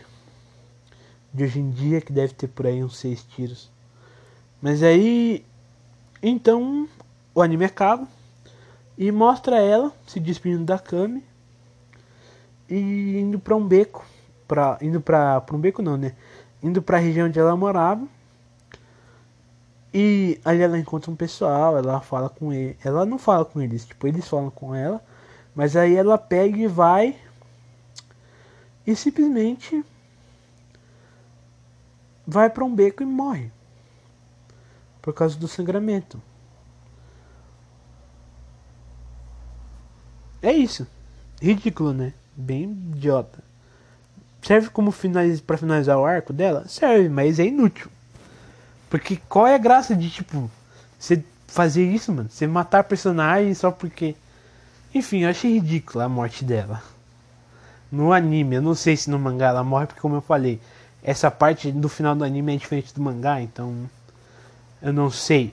de 1.33 1.43
hoje 1.43 1.59
em 1.59 1.71
dia, 1.71 2.01
que 2.01 2.13
deve 2.13 2.33
ter 2.33 2.47
por 2.47 2.69
aí 2.69 2.85
uns 2.85 2.97
seis 2.97 3.25
tiros. 3.25 3.69
Mas 4.63 4.81
aí. 4.81 5.45
Então 6.23 6.89
o 7.35 7.43
anime 7.43 7.65
acaba 7.65 8.07
e 8.97 9.11
mostra 9.11 9.59
ela 9.59 9.93
se 10.07 10.21
despedindo 10.21 10.65
da 10.65 10.79
Kami 10.79 11.25
e 12.71 13.19
indo 13.19 13.41
para 13.41 13.57
um 13.57 13.67
beco, 13.67 14.07
pra, 14.47 14.79
indo 14.81 15.01
para 15.01 15.45
um 15.53 15.59
beco 15.59 15.83
não, 15.83 15.97
né? 15.97 16.15
Indo 16.63 16.81
para 16.81 16.97
a 16.97 17.01
região 17.01 17.27
onde 17.27 17.41
ela 17.41 17.57
morava 17.57 18.07
e 19.93 20.41
ali 20.45 20.63
ela 20.63 20.79
encontra 20.79 21.11
um 21.11 21.17
pessoal, 21.17 21.77
ela 21.77 22.01
fala 22.01 22.29
com 22.29 22.53
ele. 22.53 22.79
Ela 22.85 23.05
não 23.05 23.19
fala 23.19 23.45
com 23.45 23.61
eles, 23.61 23.85
tipo, 23.85 24.07
eles 24.07 24.29
falam 24.29 24.49
com 24.49 24.73
ela. 24.73 25.03
Mas 25.55 25.77
aí 25.77 25.95
ela 25.95 26.19
pega 26.19 26.59
e 26.59 26.67
vai. 26.67 27.17
E 28.87 28.95
simplesmente. 28.97 29.85
Vai 32.27 32.51
para 32.51 32.65
um 32.65 32.75
beco 32.75 33.03
e 33.03 33.07
morre. 33.07 33.51
Por 35.01 35.13
causa 35.13 35.39
do 35.39 35.47
sangramento. 35.47 36.21
É 40.43 40.53
isso. 40.53 40.87
Ridículo, 41.41 41.93
né? 41.93 42.13
Bem 42.37 42.65
idiota. 42.65 43.43
Serve 44.43 44.69
como 44.69 44.91
finaliz... 44.91 45.41
para 45.41 45.57
finalizar 45.57 45.99
o 45.99 46.05
arco 46.05 46.33
dela? 46.33 46.69
Serve, 46.69 47.09
mas 47.09 47.39
é 47.39 47.47
inútil. 47.47 47.91
Porque 48.91 49.17
qual 49.29 49.47
é 49.47 49.55
a 49.55 49.59
graça 49.59 49.97
de, 49.97 50.11
tipo, 50.11 50.51
você 50.99 51.25
fazer 51.47 51.85
isso, 51.85 52.13
mano? 52.13 52.29
Você 52.29 52.47
matar 52.47 52.85
personagens 52.85 53.59
só 53.59 53.71
porque. 53.71 54.15
Enfim, 54.95 55.25
eu 55.25 55.31
achei 55.31 55.55
ridícula 55.55 56.05
a 56.05 56.09
morte 56.09 56.45
dela. 56.45 56.83
No 57.91 58.13
anime, 58.13 58.57
eu 58.57 58.63
não 58.63 58.75
sei 58.75 58.97
se 58.97 59.11
no 59.11 59.19
mangá 59.19 59.49
ela 59.49 59.65
morre, 59.65 59.87
porque 59.87 60.01
como 60.01 60.15
eu 60.15 60.21
falei, 60.21 60.61
essa 61.03 61.31
parte 61.31 61.73
do 61.73 61.89
final 61.89 62.15
do 62.15 62.25
anime 62.25 62.55
é 62.55 62.59
diferente 62.59 62.95
do 62.95 63.03
mangá, 63.03 63.41
então. 63.41 63.75
Eu 64.81 64.93
não 64.93 65.11
sei. 65.11 65.53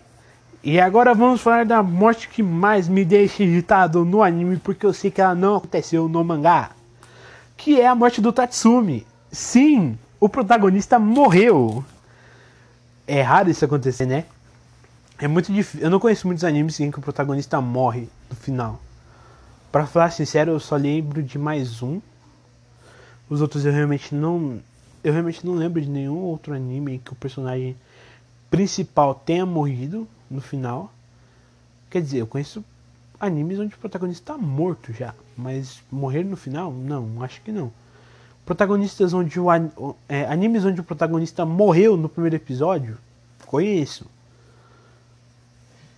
E 0.64 0.80
agora 0.80 1.16
vamos 1.16 1.42
falar 1.42 1.66
da 1.66 1.82
morte 1.82 2.30
que 2.30 2.44
mais 2.44 2.88
me 2.88 3.04
deixa 3.04 3.44
irritado 3.44 4.06
no 4.06 4.22
anime, 4.22 4.58
porque 4.58 4.86
eu 4.86 4.94
sei 4.94 5.10
que 5.10 5.20
ela 5.20 5.34
não 5.34 5.56
aconteceu 5.56 6.08
no 6.08 6.24
mangá. 6.24 6.72
Que 7.58 7.82
é 7.82 7.88
a 7.88 7.96
morte 7.96 8.22
do 8.22 8.32
Tatsumi. 8.32 9.06
Sim, 9.32 9.98
o 10.20 10.30
protagonista 10.30 11.00
morreu 11.00 11.84
é 13.08 13.22
raro 13.22 13.50
isso 13.50 13.66
acontecer, 13.66 14.06
né? 14.06 14.26
É 15.18 15.28
muito 15.28 15.52
difícil. 15.52 15.82
Eu 15.82 15.90
não 15.90 16.00
conheço 16.00 16.26
muitos 16.26 16.44
animes 16.44 16.80
em 16.80 16.90
que 16.90 17.00
o 17.00 17.02
protagonista 17.02 17.60
morre 17.60 18.08
no 18.30 18.36
final. 18.36 18.80
Para 19.72 19.88
falar 19.88 20.12
sincero, 20.12 20.52
eu 20.52 20.60
só 20.60 20.76
lembro 20.76 21.24
de 21.24 21.40
mais 21.40 21.82
um. 21.82 22.02
Os 23.30 23.40
outros 23.40 23.66
eu 23.66 23.72
realmente 23.72 24.14
não. 24.14 24.60
Eu 25.02 25.14
realmente 25.14 25.46
não 25.46 25.54
lembro 25.54 25.82
de 25.82 25.90
nenhum 25.90 26.18
outro 26.18 26.54
anime 26.54 27.00
que 27.00 27.14
o 27.14 27.16
personagem 27.16 27.78
principal 28.50 29.16
tenha 29.16 29.46
morrido 29.46 30.06
no 30.30 30.42
final. 30.42 30.92
Quer 31.90 32.02
dizer, 32.02 32.18
eu 32.18 32.28
conheço 32.28 32.64
animes 33.18 33.60
onde 33.60 33.74
o 33.74 33.78
protagonista 33.78 34.34
está 34.34 34.38
morto 34.38 34.92
já, 34.92 35.16
mas 35.38 35.82
morrer 35.90 36.26
no 36.26 36.36
final? 36.36 36.74
Não, 36.74 37.24
acho 37.24 37.42
que 37.42 37.52
não. 37.52 37.72
Protagonistas 38.46 39.14
onde 39.14 39.40
o 39.40 39.48
é, 40.10 40.26
animes 40.26 40.66
onde 40.66 40.82
o 40.82 40.84
protagonista 40.84 41.46
morreu 41.46 41.96
no 41.96 42.10
primeiro 42.10 42.36
episódio, 42.36 42.98
conheço. 43.46 44.06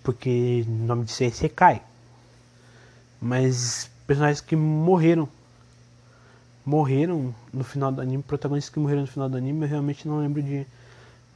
Porque 0.04 0.64
o 0.68 0.72
nome 0.86 1.06
disso 1.06 1.24
é 1.24 1.32
Sekai. 1.32 1.82
Mas 3.24 3.90
personagens 4.06 4.42
que 4.42 4.54
morreram 4.54 5.30
morreram 6.66 7.34
no 7.54 7.64
final 7.64 7.90
do 7.90 8.02
anime, 8.02 8.22
protagonistas 8.22 8.74
que 8.74 8.80
morreram 8.80 9.04
no 9.04 9.08
final 9.08 9.30
do 9.30 9.38
anime, 9.38 9.64
eu 9.64 9.70
realmente 9.70 10.06
não 10.06 10.20
lembro 10.20 10.44
de. 10.44 10.68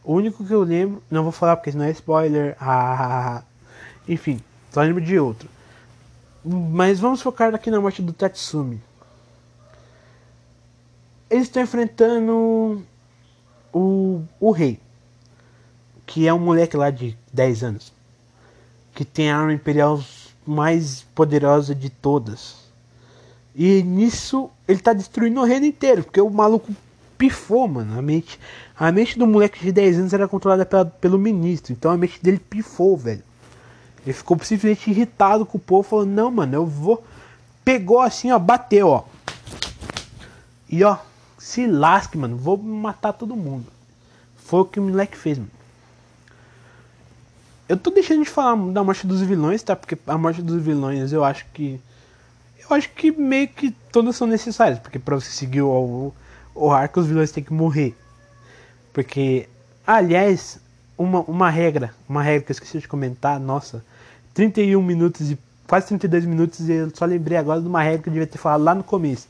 O 0.04 0.14
único 0.14 0.46
que 0.46 0.52
eu 0.52 0.64
lembro, 0.64 1.02
não 1.10 1.24
vou 1.24 1.32
falar 1.32 1.56
porque 1.56 1.72
senão 1.72 1.86
é 1.86 1.92
spoiler. 1.92 2.58
Ah, 2.60 3.42
enfim, 4.06 4.42
só 4.70 4.82
lembro 4.82 5.02
de 5.02 5.18
outro. 5.18 5.50
Mas 6.44 7.00
vamos 7.00 7.22
focar 7.22 7.56
aqui 7.56 7.72
na 7.72 7.80
morte 7.80 8.02
do 8.02 8.12
Tatsumi. 8.12 8.82
Eles 11.30 11.48
estão 11.48 11.64
enfrentando 11.64 12.84
o, 13.72 14.24
o 14.42 14.52
rei, 14.52 14.78
que 16.06 16.28
é 16.28 16.34
um 16.34 16.40
moleque 16.40 16.76
lá 16.76 16.90
de 16.90 17.18
10 17.32 17.64
anos, 17.64 17.94
que 18.94 19.06
tem 19.06 19.32
a 19.32 19.38
arma 19.38 19.54
imperial 19.54 20.02
mais 20.50 21.06
poderosa 21.14 21.76
de 21.76 21.90
todas 21.90 22.68
e 23.60 23.82
nisso 23.82 24.52
ele 24.68 24.80
tá 24.80 24.94
destruindo 24.94 25.42
o 25.42 25.44
reino 25.44 25.66
inteiro, 25.66 26.04
porque 26.04 26.22
o 26.22 26.30
maluco 26.30 26.72
pifou, 27.18 27.68
mano. 27.68 27.98
A 27.98 28.02
mente, 28.04 28.40
a 28.78 28.92
mente 28.92 29.18
do 29.18 29.26
moleque 29.26 29.60
de 29.60 29.72
10 29.72 29.98
anos 29.98 30.14
era 30.14 30.28
controlada 30.28 30.64
pela, 30.64 30.86
pelo 30.86 31.18
ministro, 31.18 31.74
então 31.74 31.90
a 31.90 31.98
mente 31.98 32.22
dele 32.22 32.38
pifou, 32.38 32.96
velho. 32.96 33.24
Ele 34.06 34.14
ficou 34.14 34.38
simplesmente 34.44 34.92
irritado 34.92 35.44
com 35.44 35.58
o 35.58 35.62
povo, 35.62 35.82
falando: 35.82 36.12
Não, 36.12 36.30
mano, 36.30 36.54
eu 36.54 36.68
vou. 36.68 37.04
Pegou 37.66 38.00
assim, 38.00 38.32
ó, 38.32 38.38
bateu, 38.38 38.90
ó. 38.90 39.04
E 40.70 40.84
ó, 40.84 40.98
se 41.40 41.66
lasque, 41.66 42.16
mano, 42.16 42.38
vou 42.38 42.58
matar 42.58 43.12
todo 43.12 43.36
mundo. 43.36 43.66
Foi 44.36 44.62
o 44.62 44.66
que 44.66 44.80
o 44.80 44.84
moleque 44.84 45.18
fez, 45.18 45.40
mano. 45.40 45.50
Eu 47.68 47.78
tô 47.78 47.90
deixando 47.92 48.24
de 48.24 48.30
falar 48.30 48.56
da 48.72 48.84
morte 48.84 49.06
dos 49.06 49.22
vilões, 49.22 49.62
tá? 49.62 49.76
Porque 49.76 49.98
a 50.08 50.18
morte 50.18 50.42
dos 50.42 50.62
vilões 50.62 51.12
eu 51.12 51.24
acho 51.24 51.46
que 51.54 51.80
eu 52.70 52.76
acho 52.76 52.90
que 52.90 53.12
meio 53.12 53.48
que 53.48 53.72
todas 53.92 54.16
são 54.16 54.28
necessárias, 54.28 54.80
porque 54.80 55.00
para 55.00 55.16
você 55.16 55.30
seguir 55.30 55.62
o, 55.62 56.14
o 56.54 56.72
arco, 56.72 57.00
os 57.00 57.08
vilões 57.08 57.32
têm 57.32 57.44
que 57.44 57.54
morrer. 57.54 57.96
Porque, 58.92 59.48
aliás, 59.86 60.60
uma, 60.98 61.22
uma 61.22 61.50
regra, 61.50 61.94
uma 62.10 62.22
regra 62.22 62.42
que 62.42 62.52
eu 62.52 62.54
esqueci 62.54 62.80
de 62.80 62.88
comentar, 62.88 63.40
nossa, 63.40 63.84
31 64.34 64.82
minutos 64.82 65.32
e 65.32 65.40
quase 65.68 65.88
32 65.88 66.26
minutos 66.26 66.68
e 66.68 66.74
eu 66.74 66.92
só 66.94 67.06
lembrei 67.06 67.38
agora 67.38 67.62
de 67.62 67.68
uma 67.68 67.82
regra 67.82 68.04
que 68.04 68.10
eu 68.10 68.14
devia 68.14 68.28
ter 68.28 68.38
falado 68.38 68.64
lá 68.64 68.76
no 68.76 68.84
começo. 68.84 69.28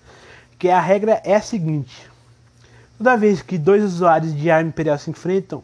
Que 0.57 0.69
a 0.69 0.79
regra 0.79 1.21
é 1.23 1.35
a 1.35 1.41
seguinte: 1.41 2.09
toda 2.97 3.17
vez 3.17 3.41
que 3.41 3.57
dois 3.57 3.83
usuários 3.83 4.35
de 4.35 4.49
arma 4.49 4.69
imperial 4.69 4.97
se 4.97 5.09
enfrentam, 5.09 5.63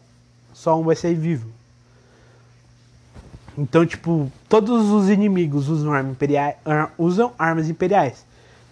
só 0.53 0.79
um 0.79 0.83
vai 0.83 0.95
sair 0.95 1.15
vivo. 1.15 1.49
Então, 3.57 3.85
tipo, 3.85 4.31
todos 4.49 4.89
os 4.89 5.09
inimigos 5.09 5.69
usam, 5.69 5.93
arma 5.93 6.11
imperial, 6.11 6.55
usam 6.97 7.33
armas 7.37 7.69
imperiais. 7.69 8.25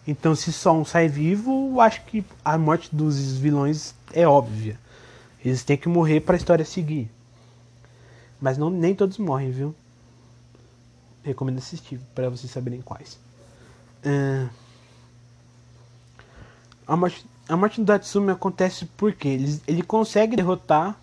Então, 0.08 0.34
se 0.36 0.52
só 0.52 0.74
um 0.74 0.84
sai 0.84 1.08
vivo, 1.08 1.80
acho 1.80 2.04
que 2.06 2.26
a 2.44 2.58
morte 2.58 2.94
dos 2.94 3.38
vilões 3.38 3.94
é 4.14 4.28
óbvia. 4.28 4.80
Eles 5.44 5.64
têm 5.64 5.78
que 5.78 5.88
morrer 5.88 6.22
para 6.22 6.36
a 6.36 6.38
história 6.38 6.66
seguir. 6.66 7.10
Mas 8.40 8.58
não, 8.58 8.72
nem 8.72 8.96
todos 8.96 9.20
morrem, 9.20 9.52
viu? 9.52 9.76
Recomendo 11.24 11.60
assistir 11.60 12.00
para 12.16 12.30
vocês 12.30 12.52
saberem 12.52 12.82
quais. 12.82 13.20
Uh, 14.04 14.50
a, 16.88 16.96
morte, 16.98 17.26
a 17.48 17.56
morte 17.56 17.80
do 17.80 17.86
Datsumi 17.86 18.32
acontece 18.32 18.86
porque 18.98 19.28
ele, 19.28 19.62
ele 19.68 19.84
consegue 19.84 20.36
derrotar 20.36 21.00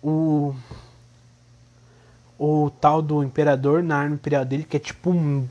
o 0.00 0.54
o 2.40 2.70
tal 2.70 3.02
do 3.02 3.22
imperador 3.22 3.82
na 3.82 3.98
arma 3.98 4.14
imperial 4.14 4.46
dele, 4.46 4.64
que 4.64 4.78
é 4.78 4.80
tipo 4.80 5.10
um. 5.10 5.46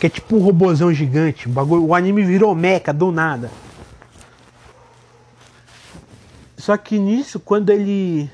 Que 0.00 0.06
é 0.06 0.10
tipo 0.10 0.34
um 0.34 0.38
robozão 0.38 0.92
gigante. 0.92 1.46
Bagulho, 1.46 1.84
o 1.84 1.94
anime 1.94 2.24
virou 2.24 2.54
meca 2.54 2.90
do 2.90 3.12
nada. 3.12 3.50
Só 6.56 6.74
que 6.78 6.98
nisso, 6.98 7.38
quando 7.38 7.68
ele. 7.68 8.30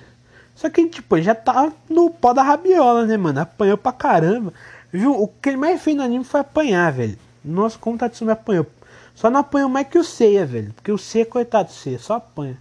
Só 0.54 0.70
que, 0.70 0.88
tipo, 0.88 1.20
já 1.20 1.34
tá 1.34 1.72
no 1.90 2.08
pó 2.08 2.32
da 2.32 2.44
rabiola, 2.44 3.04
né, 3.04 3.16
mano? 3.16 3.40
Apanhou 3.40 3.76
pra 3.76 3.90
caramba. 3.90 4.54
Viu? 4.92 5.20
O 5.20 5.26
que 5.26 5.48
ele 5.48 5.56
mais 5.56 5.82
fez 5.82 5.96
no 5.96 6.04
anime 6.04 6.24
foi 6.24 6.38
apanhar, 6.38 6.92
velho. 6.92 7.18
Nossa, 7.44 7.76
como 7.78 7.96
o 7.96 7.98
Tatsumi 7.98 8.30
apanhou. 8.30 8.64
Só 9.12 9.28
não 9.28 9.40
apanhou 9.40 9.68
mais 9.68 9.88
que 9.88 9.98
o 9.98 10.04
Seiya, 10.04 10.46
velho. 10.46 10.72
Porque 10.74 10.92
o 10.92 10.98
Seiya, 10.98 11.26
coitado 11.26 11.68
do 11.68 11.74
Seiya, 11.74 11.98
só 11.98 12.14
apanha. 12.14 12.56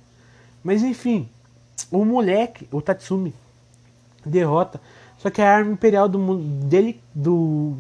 Mas 0.64 0.82
enfim, 0.82 1.30
o 1.92 2.04
moleque, 2.04 2.68
o 2.72 2.82
Tatsumi, 2.82 3.34
derrota 4.26 4.82
só 5.22 5.30
que 5.30 5.40
a 5.40 5.56
arma 5.56 5.72
imperial 5.72 6.10
do 6.10 6.18
mundo 6.18 6.42
dele, 6.66 7.00
do. 7.14 7.76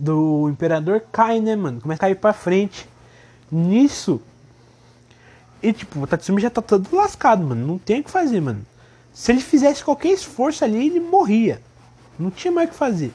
Do 0.00 0.48
imperador 0.48 1.04
cai, 1.12 1.40
né, 1.40 1.54
mano? 1.54 1.80
Começa 1.80 1.98
a 1.98 2.06
cair 2.06 2.14
pra 2.16 2.32
frente. 2.32 2.88
Nisso. 3.50 4.20
E 5.62 5.72
tipo, 5.72 6.00
o 6.00 6.06
Tatsumi 6.06 6.40
já 6.40 6.48
tá 6.48 6.62
todo 6.62 6.96
lascado, 6.96 7.44
mano. 7.44 7.66
Não 7.66 7.78
tem 7.78 8.00
o 8.00 8.04
que 8.04 8.10
fazer, 8.10 8.40
mano. 8.40 8.64
Se 9.12 9.30
ele 9.30 9.42
fizesse 9.42 9.84
qualquer 9.84 10.08
esforço 10.08 10.64
ali, 10.64 10.86
ele 10.86 11.00
morria. 11.00 11.60
Não 12.18 12.30
tinha 12.30 12.50
mais 12.50 12.68
o 12.68 12.72
que 12.72 12.78
fazer. 12.78 13.12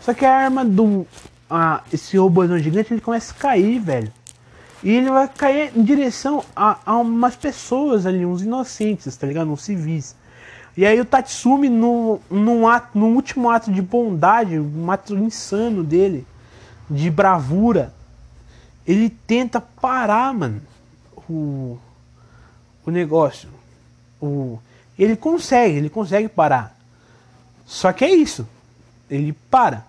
Só 0.00 0.12
que 0.12 0.26
a 0.26 0.36
arma 0.36 0.64
do. 0.64 1.06
Ah, 1.48 1.82
esse 1.90 2.16
robôzão 2.16 2.58
gigante 2.58 2.92
ele 2.92 3.00
começa 3.00 3.32
a 3.32 3.36
cair, 3.36 3.80
velho. 3.80 4.12
E 4.82 4.90
ele 4.90 5.10
vai 5.10 5.26
cair 5.28 5.72
em 5.74 5.82
direção 5.82 6.44
a, 6.54 6.78
a 6.84 6.98
umas 6.98 7.36
pessoas 7.36 8.04
ali, 8.04 8.24
uns 8.24 8.42
inocentes, 8.42 9.16
tá 9.16 9.26
ligado? 9.26 9.50
Uns 9.50 9.62
civis. 9.62 10.14
E 10.76 10.86
aí 10.86 11.00
o 11.00 11.04
Tatsumi, 11.04 11.68
no, 11.68 12.20
no, 12.30 12.68
ato, 12.68 12.98
no 12.98 13.06
último 13.08 13.50
ato 13.50 13.72
de 13.72 13.82
bondade, 13.82 14.58
um 14.58 14.90
ato 14.90 15.16
insano 15.16 15.82
dele, 15.82 16.26
de 16.88 17.10
bravura, 17.10 17.92
ele 18.86 19.10
tenta 19.10 19.60
parar, 19.60 20.32
mano, 20.32 20.62
o, 21.28 21.78
o 22.84 22.90
negócio. 22.90 23.48
O, 24.20 24.58
ele 24.98 25.16
consegue, 25.16 25.76
ele 25.76 25.90
consegue 25.90 26.28
parar. 26.28 26.76
Só 27.66 27.92
que 27.92 28.04
é 28.04 28.14
isso. 28.14 28.46
Ele 29.08 29.32
para. 29.50 29.86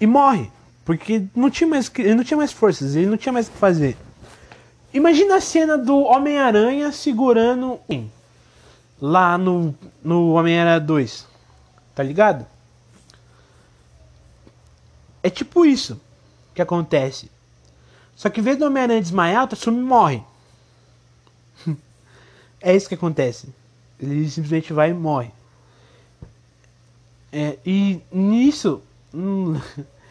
E 0.00 0.06
morre. 0.06 0.50
Porque 0.84 1.24
não 1.34 1.50
tinha 1.50 1.68
mais, 1.68 1.90
ele 1.98 2.14
não 2.14 2.24
tinha 2.24 2.36
mais 2.36 2.52
forças, 2.52 2.94
ele 2.96 3.06
não 3.06 3.16
tinha 3.16 3.32
mais 3.32 3.48
o 3.48 3.50
que 3.50 3.58
fazer. 3.58 3.96
Imagina 4.92 5.36
a 5.36 5.40
cena 5.40 5.78
do 5.78 5.98
Homem-Aranha 5.98 6.90
segurando 6.90 7.78
lá 9.00 9.38
no, 9.38 9.74
no 10.02 10.32
Homem-Aranha 10.32 10.80
2. 10.80 11.26
Tá 11.94 12.02
ligado? 12.02 12.46
É 15.22 15.30
tipo 15.30 15.64
isso 15.64 16.00
que 16.54 16.62
acontece. 16.62 17.30
Só 18.14 18.28
que 18.28 18.40
em 18.40 18.42
vez 18.42 18.58
do 18.58 18.66
Homem-Aranha 18.66 19.00
desmaiar, 19.00 19.44
o 19.44 19.48
Tatsumi 19.48 19.80
morre. 19.80 20.22
é 22.60 22.74
isso 22.74 22.88
que 22.88 22.94
acontece. 22.94 23.48
Ele 23.98 24.28
simplesmente 24.30 24.72
vai 24.72 24.90
e 24.90 24.94
morre. 24.94 25.30
É, 27.32 27.58
e 27.64 28.00
nisso, 28.10 28.82
no, 29.12 29.60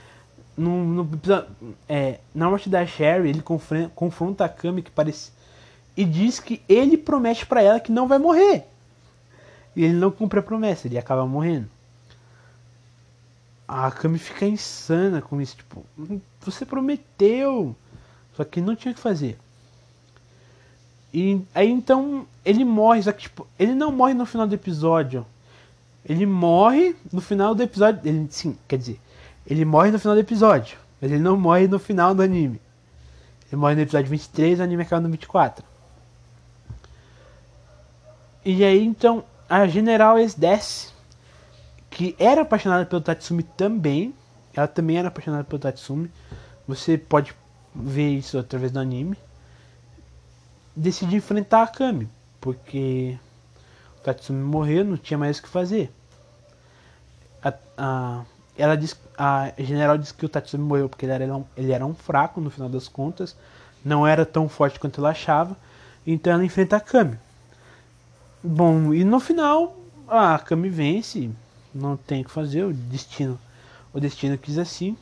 no, 0.55 1.03
no, 1.03 1.19
é, 1.87 2.19
na 2.33 2.49
morte 2.49 2.69
da 2.69 2.85
Sherry, 2.85 3.29
ele 3.29 3.41
confronta, 3.41 3.91
confronta 3.93 4.45
a 4.45 4.49
Kami 4.49 4.81
que 4.81 4.91
parece 4.91 5.31
e 5.99 6.05
diz 6.05 6.39
que 6.39 6.61
ele 6.69 6.95
promete 6.95 7.45
para 7.45 7.61
ela 7.61 7.79
que 7.79 7.91
não 7.91 8.07
vai 8.07 8.17
morrer. 8.17 8.65
E 9.75 9.83
ele 9.83 9.93
não 9.93 10.11
cumpre 10.11 10.39
a 10.39 10.43
promessa, 10.43 10.87
ele 10.87 10.97
acaba 10.97 11.25
morrendo. 11.25 11.69
A 13.67 13.91
Kami 13.91 14.17
fica 14.17 14.45
insana 14.45 15.21
com 15.21 15.39
isso, 15.39 15.57
tipo, 15.57 15.85
você 16.41 16.65
prometeu, 16.65 17.75
só 18.35 18.43
que 18.43 18.61
não 18.61 18.75
tinha 18.75 18.93
que 18.93 18.99
fazer. 18.99 19.37
E 21.13 21.41
aí 21.53 21.69
então 21.69 22.27
ele 22.45 22.63
morre, 22.63 23.03
só 23.03 23.11
que 23.11 23.23
tipo, 23.23 23.45
ele 23.57 23.73
não 23.73 23.91
morre 23.91 24.13
no 24.13 24.25
final 24.25 24.47
do 24.47 24.55
episódio. 24.55 25.25
Ele 26.05 26.25
morre 26.25 26.95
no 27.11 27.21
final 27.21 27.53
do 27.53 27.61
episódio. 27.61 28.01
Ele, 28.03 28.27
sim, 28.31 28.57
quer 28.67 28.77
dizer, 28.77 28.99
ele 29.45 29.65
morre 29.65 29.91
no 29.91 29.99
final 29.99 30.15
do 30.15 30.21
episódio, 30.21 30.77
mas 31.01 31.11
ele 31.11 31.21
não 31.21 31.37
morre 31.37 31.67
no 31.67 31.79
final 31.79 32.15
do 32.15 32.21
anime. 32.21 32.59
Ele 33.47 33.59
morre 33.59 33.75
no 33.75 33.81
episódio 33.81 34.09
23, 34.09 34.59
o 34.59 34.63
anime 34.63 34.83
acaba 34.83 35.01
no 35.01 35.09
24. 35.09 35.65
E 38.45 38.63
aí 38.63 38.83
então 38.83 39.23
a 39.49 39.67
General 39.67 40.15
desce, 40.37 40.93
que 41.89 42.15
era 42.19 42.43
apaixonada 42.43 42.85
pelo 42.85 43.01
Tatsumi 43.01 43.41
também, 43.43 44.13
ela 44.55 44.67
também 44.67 44.97
era 44.97 45.07
apaixonada 45.07 45.43
pelo 45.43 45.59
Tatsumi. 45.59 46.11
Você 46.67 46.97
pode 46.97 47.33
ver 47.73 48.09
isso 48.09 48.37
através 48.37 48.71
do 48.71 48.79
anime. 48.79 49.17
Decide 50.75 51.15
enfrentar 51.15 51.63
a 51.63 51.67
Kami. 51.67 52.07
Porque 52.39 53.17
o 53.97 54.01
Tatsumi 54.01 54.41
morreu, 54.41 54.85
não 54.85 54.97
tinha 54.97 55.17
mais 55.17 55.39
o 55.39 55.41
que 55.41 55.49
fazer. 55.49 55.91
A, 57.43 57.53
a, 57.77 58.23
ela 58.57 58.75
diz, 58.77 58.95
a 59.17 59.51
general 59.57 59.97
disse 59.97 60.13
que 60.13 60.25
o 60.25 60.29
Tatsumi 60.29 60.63
morreu 60.63 60.87
porque 60.87 61.05
ele 61.05 61.13
era, 61.13 61.43
ele 61.57 61.71
era 61.71 61.85
um 61.85 61.95
fraco 61.95 62.39
no 62.39 62.49
final 62.49 62.69
das 62.69 62.87
contas, 62.87 63.35
não 63.83 64.05
era 64.05 64.25
tão 64.25 64.47
forte 64.47 64.79
quanto 64.79 64.99
ela 64.99 65.09
achava, 65.09 65.57
então 66.05 66.33
ela 66.33 66.45
enfrenta 66.45 66.75
a 66.75 66.79
Kami. 66.79 67.17
Bom, 68.41 68.93
e 68.93 69.03
no 69.03 69.19
final 69.19 69.75
a 70.07 70.39
Kami 70.39 70.69
vence, 70.69 71.29
não 71.75 71.97
tem 71.97 72.21
o 72.21 72.25
que 72.25 72.31
fazer, 72.31 72.63
o 72.63 72.73
destino, 72.73 73.37
o 73.93 73.99
destino 73.99 74.37
quis 74.37 74.57
assim. 74.57 74.97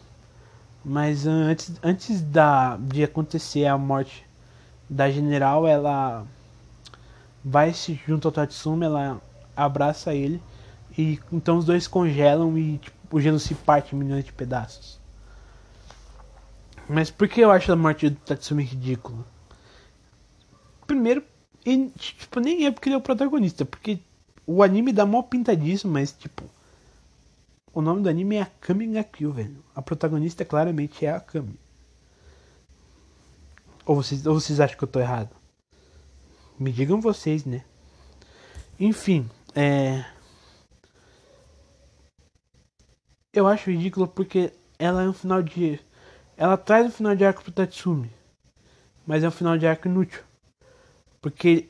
Mas 0.83 1.27
antes, 1.27 1.73
antes 1.83 2.21
da, 2.21 2.77
de 2.77 3.03
acontecer 3.03 3.65
a 3.65 3.77
morte 3.77 4.25
da 4.89 5.11
general, 5.11 5.67
ela 5.67 6.25
vai 7.43 7.73
se 7.73 7.99
junto 8.07 8.27
ao 8.27 8.31
Tatsumi, 8.31 8.85
ela 8.85 9.21
abraça 9.55 10.13
ele 10.13 10.41
e 10.97 11.19
então 11.31 11.57
os 11.57 11.65
dois 11.65 11.88
congelam 11.88 12.57
e 12.57 12.77
tipo, 12.77 13.17
o 13.17 13.21
gelo 13.21 13.39
se 13.39 13.53
parte 13.53 13.95
em 13.95 13.99
milhões 13.99 14.25
de 14.25 14.33
pedaços. 14.33 14.99
Mas 16.89 17.11
por 17.11 17.27
que 17.27 17.41
eu 17.41 17.51
acho 17.51 17.71
a 17.71 17.75
morte 17.75 18.09
do 18.09 18.15
Tatsumi 18.15 18.63
ridícula? 18.63 19.25
Primeiro, 20.85 21.23
e, 21.68 21.89
tipo, 21.89 22.39
nem 22.39 22.65
é 22.65 22.72
porque 22.72 22.88
ele 22.88 22.95
é 22.95 22.97
o 22.97 23.01
protagonista, 23.01 23.65
porque 23.65 23.99
o 24.45 24.63
anime 24.63 24.93
dá 24.93 25.05
mó 25.05 25.22
pinta 25.22 25.53
disso, 25.53 25.86
mas 25.86 26.13
tipo. 26.13 26.45
O 27.74 27.82
nome 27.82 28.01
do 28.01 28.07
anime 28.07 28.38
é 28.38 28.43
Akame 28.43 28.88
ga 28.88 29.05
velho. 29.34 29.61
A 29.76 29.82
protagonista 29.82 30.45
claramente 30.45 31.05
é 31.05 31.11
a 31.11 31.18
Akame. 31.18 31.59
Ou 33.86 33.97
vocês, 33.97 34.26
ou 34.26 34.39
vocês 34.39 34.61
acham 34.61 34.78
que 34.78 34.84
eu 34.86 34.88
tô 34.88 35.01
errado? 35.01 35.30
Me 36.57 36.72
digam 36.72 37.01
vocês, 37.01 37.43
né? 37.43 37.65
Enfim, 38.80 39.30
é. 39.53 40.05
Eu 43.34 43.45
acho 43.45 43.70
ridículo 43.70 44.07
porque 44.07 44.53
ela 44.80 45.03
é 45.03 45.09
um 45.09 45.13
final 45.13 45.43
de. 45.43 45.82
Ela 46.38 46.55
traz 46.55 46.88
um 46.88 46.91
final 46.91 47.13
de 47.13 47.26
arco 47.26 47.43
pro 47.43 47.51
Tatsumi. 47.51 48.09
Mas 49.05 49.22
é 49.22 49.28
um 49.28 49.32
final 49.32 49.57
de 49.57 49.68
arco 49.68 49.89
inútil. 49.89 50.26
Porque 51.22 51.70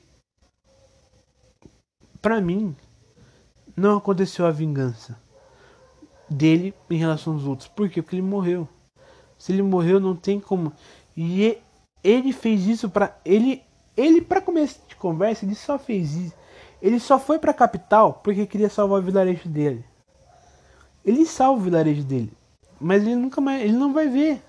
para 2.21 2.41
mim 2.41 2.75
não 3.75 3.97
aconteceu 3.97 4.45
a 4.45 4.51
vingança 4.51 5.19
dele 6.29 6.73
em 6.89 6.97
relação 6.97 7.33
aos 7.33 7.45
outros. 7.45 7.67
Por 7.67 7.89
quê? 7.89 8.01
Porque 8.01 8.15
ele 8.15 8.21
morreu. 8.21 8.67
Se 9.37 9.51
ele 9.51 9.61
morreu, 9.61 9.99
não 9.99 10.15
tem 10.15 10.39
como. 10.39 10.73
E 11.15 11.57
ele 12.03 12.33
fez 12.33 12.65
isso 12.65 12.89
para 12.89 13.17
ele 13.23 13.63
ele 13.95 14.21
para 14.21 14.39
começo 14.39 14.79
de 14.87 14.95
conversa, 14.95 15.43
ele 15.43 15.55
só 15.55 15.79
fez 15.79 16.13
isso. 16.13 16.35
Ele 16.79 16.99
só 16.99 17.17
foi 17.17 17.39
para 17.39 17.53
capital 17.53 18.21
porque 18.23 18.45
queria 18.45 18.69
salvar 18.69 18.99
o 18.99 19.03
vilarejo 19.03 19.49
dele. 19.49 19.83
Ele 21.03 21.25
salva 21.25 21.59
o 21.59 21.63
vilarejo 21.63 22.03
dele, 22.03 22.31
mas 22.79 23.01
ele 23.01 23.15
nunca 23.15 23.41
mais, 23.41 23.63
ele 23.63 23.73
não 23.73 23.93
vai 23.93 24.07
ver 24.07 24.41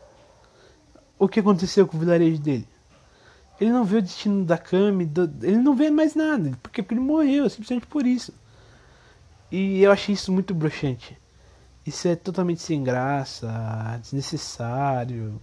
o 1.19 1.29
que 1.29 1.41
aconteceu 1.41 1.87
com 1.87 1.97
o 1.97 2.01
vilarejo 2.01 2.39
dele. 2.41 2.69
Ele 3.61 3.71
não 3.73 3.85
vê 3.85 3.97
o 3.99 4.03
destino 4.03 4.45
da 4.45 4.57
Kami, 4.57 5.05
do, 5.05 5.23
ele 5.43 5.59
não 5.59 5.75
vê 5.75 5.91
mais 5.91 6.15
nada, 6.15 6.57
porque, 6.63 6.83
porque 6.83 6.95
ele 6.95 7.01
morreu, 7.01 7.49
simplesmente 7.51 7.87
por 7.87 8.07
isso. 8.07 8.33
E 9.51 9.83
eu 9.83 9.91
achei 9.91 10.15
isso 10.15 10.33
muito 10.33 10.55
broxante. 10.55 11.19
Isso 11.85 12.07
é 12.07 12.15
totalmente 12.15 12.61
sem 12.61 12.85
graça, 12.85 13.49
desnecessário. 14.03 15.41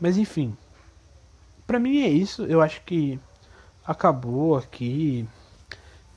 Mas 0.00 0.16
enfim. 0.16 0.56
Pra 1.66 1.80
mim 1.80 2.02
é 2.02 2.08
isso. 2.08 2.44
Eu 2.44 2.62
acho 2.62 2.80
que 2.82 3.18
acabou 3.84 4.56
aqui. 4.56 5.28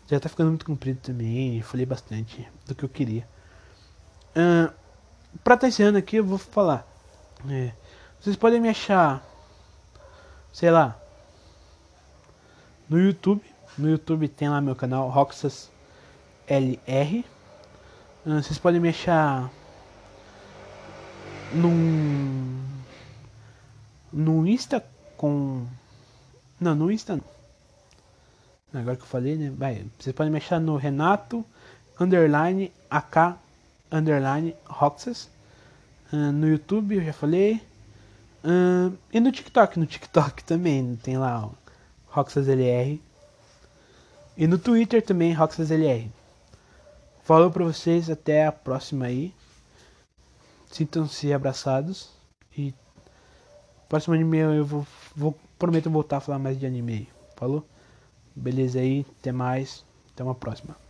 Já 0.08 0.20
tá 0.20 0.30
ficando 0.30 0.50
muito 0.50 0.66
comprido 0.66 1.00
também. 1.02 1.62
Falei 1.64 1.86
bastante 1.86 2.48
do 2.68 2.76
que 2.76 2.86
eu 2.86 2.90
queria. 2.90 3.28
Uh, 4.36 4.72
pra 5.44 5.56
estar 5.56 5.62
tá 5.62 5.68
encerrando 5.68 5.98
aqui, 5.98 6.18
eu 6.18 6.24
vou 6.24 6.38
falar. 6.38 6.88
É, 7.50 7.72
vocês 8.20 8.36
podem 8.36 8.62
me 8.62 8.70
achar 8.70 9.26
sei 10.52 10.72
lá, 10.72 11.00
no 12.90 13.00
YouTube. 13.00 13.42
No 13.78 13.90
YouTube 13.90 14.28
tem 14.28 14.50
lá 14.50 14.60
meu 14.60 14.76
canal 14.76 15.10
Roxas 15.10 15.72
LR. 16.48 17.26
Ah, 18.26 18.42
vocês 18.42 18.60
podem 18.60 18.82
me 18.82 18.90
achar 18.90 19.50
num 21.54 22.62
no 24.12 24.46
Insta 24.46 24.86
com 25.18 25.66
não, 26.60 26.76
no 26.76 26.92
Insta 26.92 27.16
não. 27.16 27.24
Agora 28.74 28.96
que 28.96 29.04
eu 29.04 29.08
falei, 29.08 29.36
né? 29.36 29.52
Vai, 29.58 29.86
vocês 29.98 30.16
podem 30.16 30.32
me 30.32 30.38
achar 30.38 30.60
no 30.60 30.76
Renato 30.78 31.46
underline 32.00 32.72
AK 32.90 33.38
underline 33.92 34.56
Roxas. 34.66 35.30
Uh, 36.12 36.32
no 36.32 36.48
YouTube 36.48 36.96
eu 36.96 37.04
já 37.04 37.14
falei. 37.14 37.62
E 39.14 39.20
no 39.20 39.32
TikTok, 39.32 39.80
no 39.80 39.86
TikTok 39.86 40.44
também 40.46 40.96
tem 40.96 41.18
lá 41.18 41.46
o 41.46 41.56
RoxasLR. 42.08 43.00
E 44.38 44.48
no 44.48 44.58
Twitter 44.58 45.02
também, 45.02 45.34
RoxasLR. 45.34 46.10
Falou 47.24 47.52
pra 47.52 47.64
vocês, 47.64 48.10
até 48.10 48.48
a 48.48 48.52
próxima 48.52 49.06
aí. 49.06 49.34
Sintam-se 50.72 51.32
abraçados. 51.32 52.10
E 52.58 52.74
próximo 53.88 54.16
anime 54.16 54.38
eu 54.38 54.66
vou, 54.66 54.88
vou 55.16 55.40
prometo 55.60 55.90
voltar 55.90 56.18
a 56.18 56.22
falar 56.22 56.40
mais 56.40 56.60
de 56.60 56.66
anime. 56.66 57.08
Falou? 57.36 57.66
Beleza 58.36 58.80
aí, 58.80 59.06
até 59.20 59.32
mais. 59.32 59.86
Até 60.14 60.24
uma 60.24 60.36
próxima. 60.36 60.81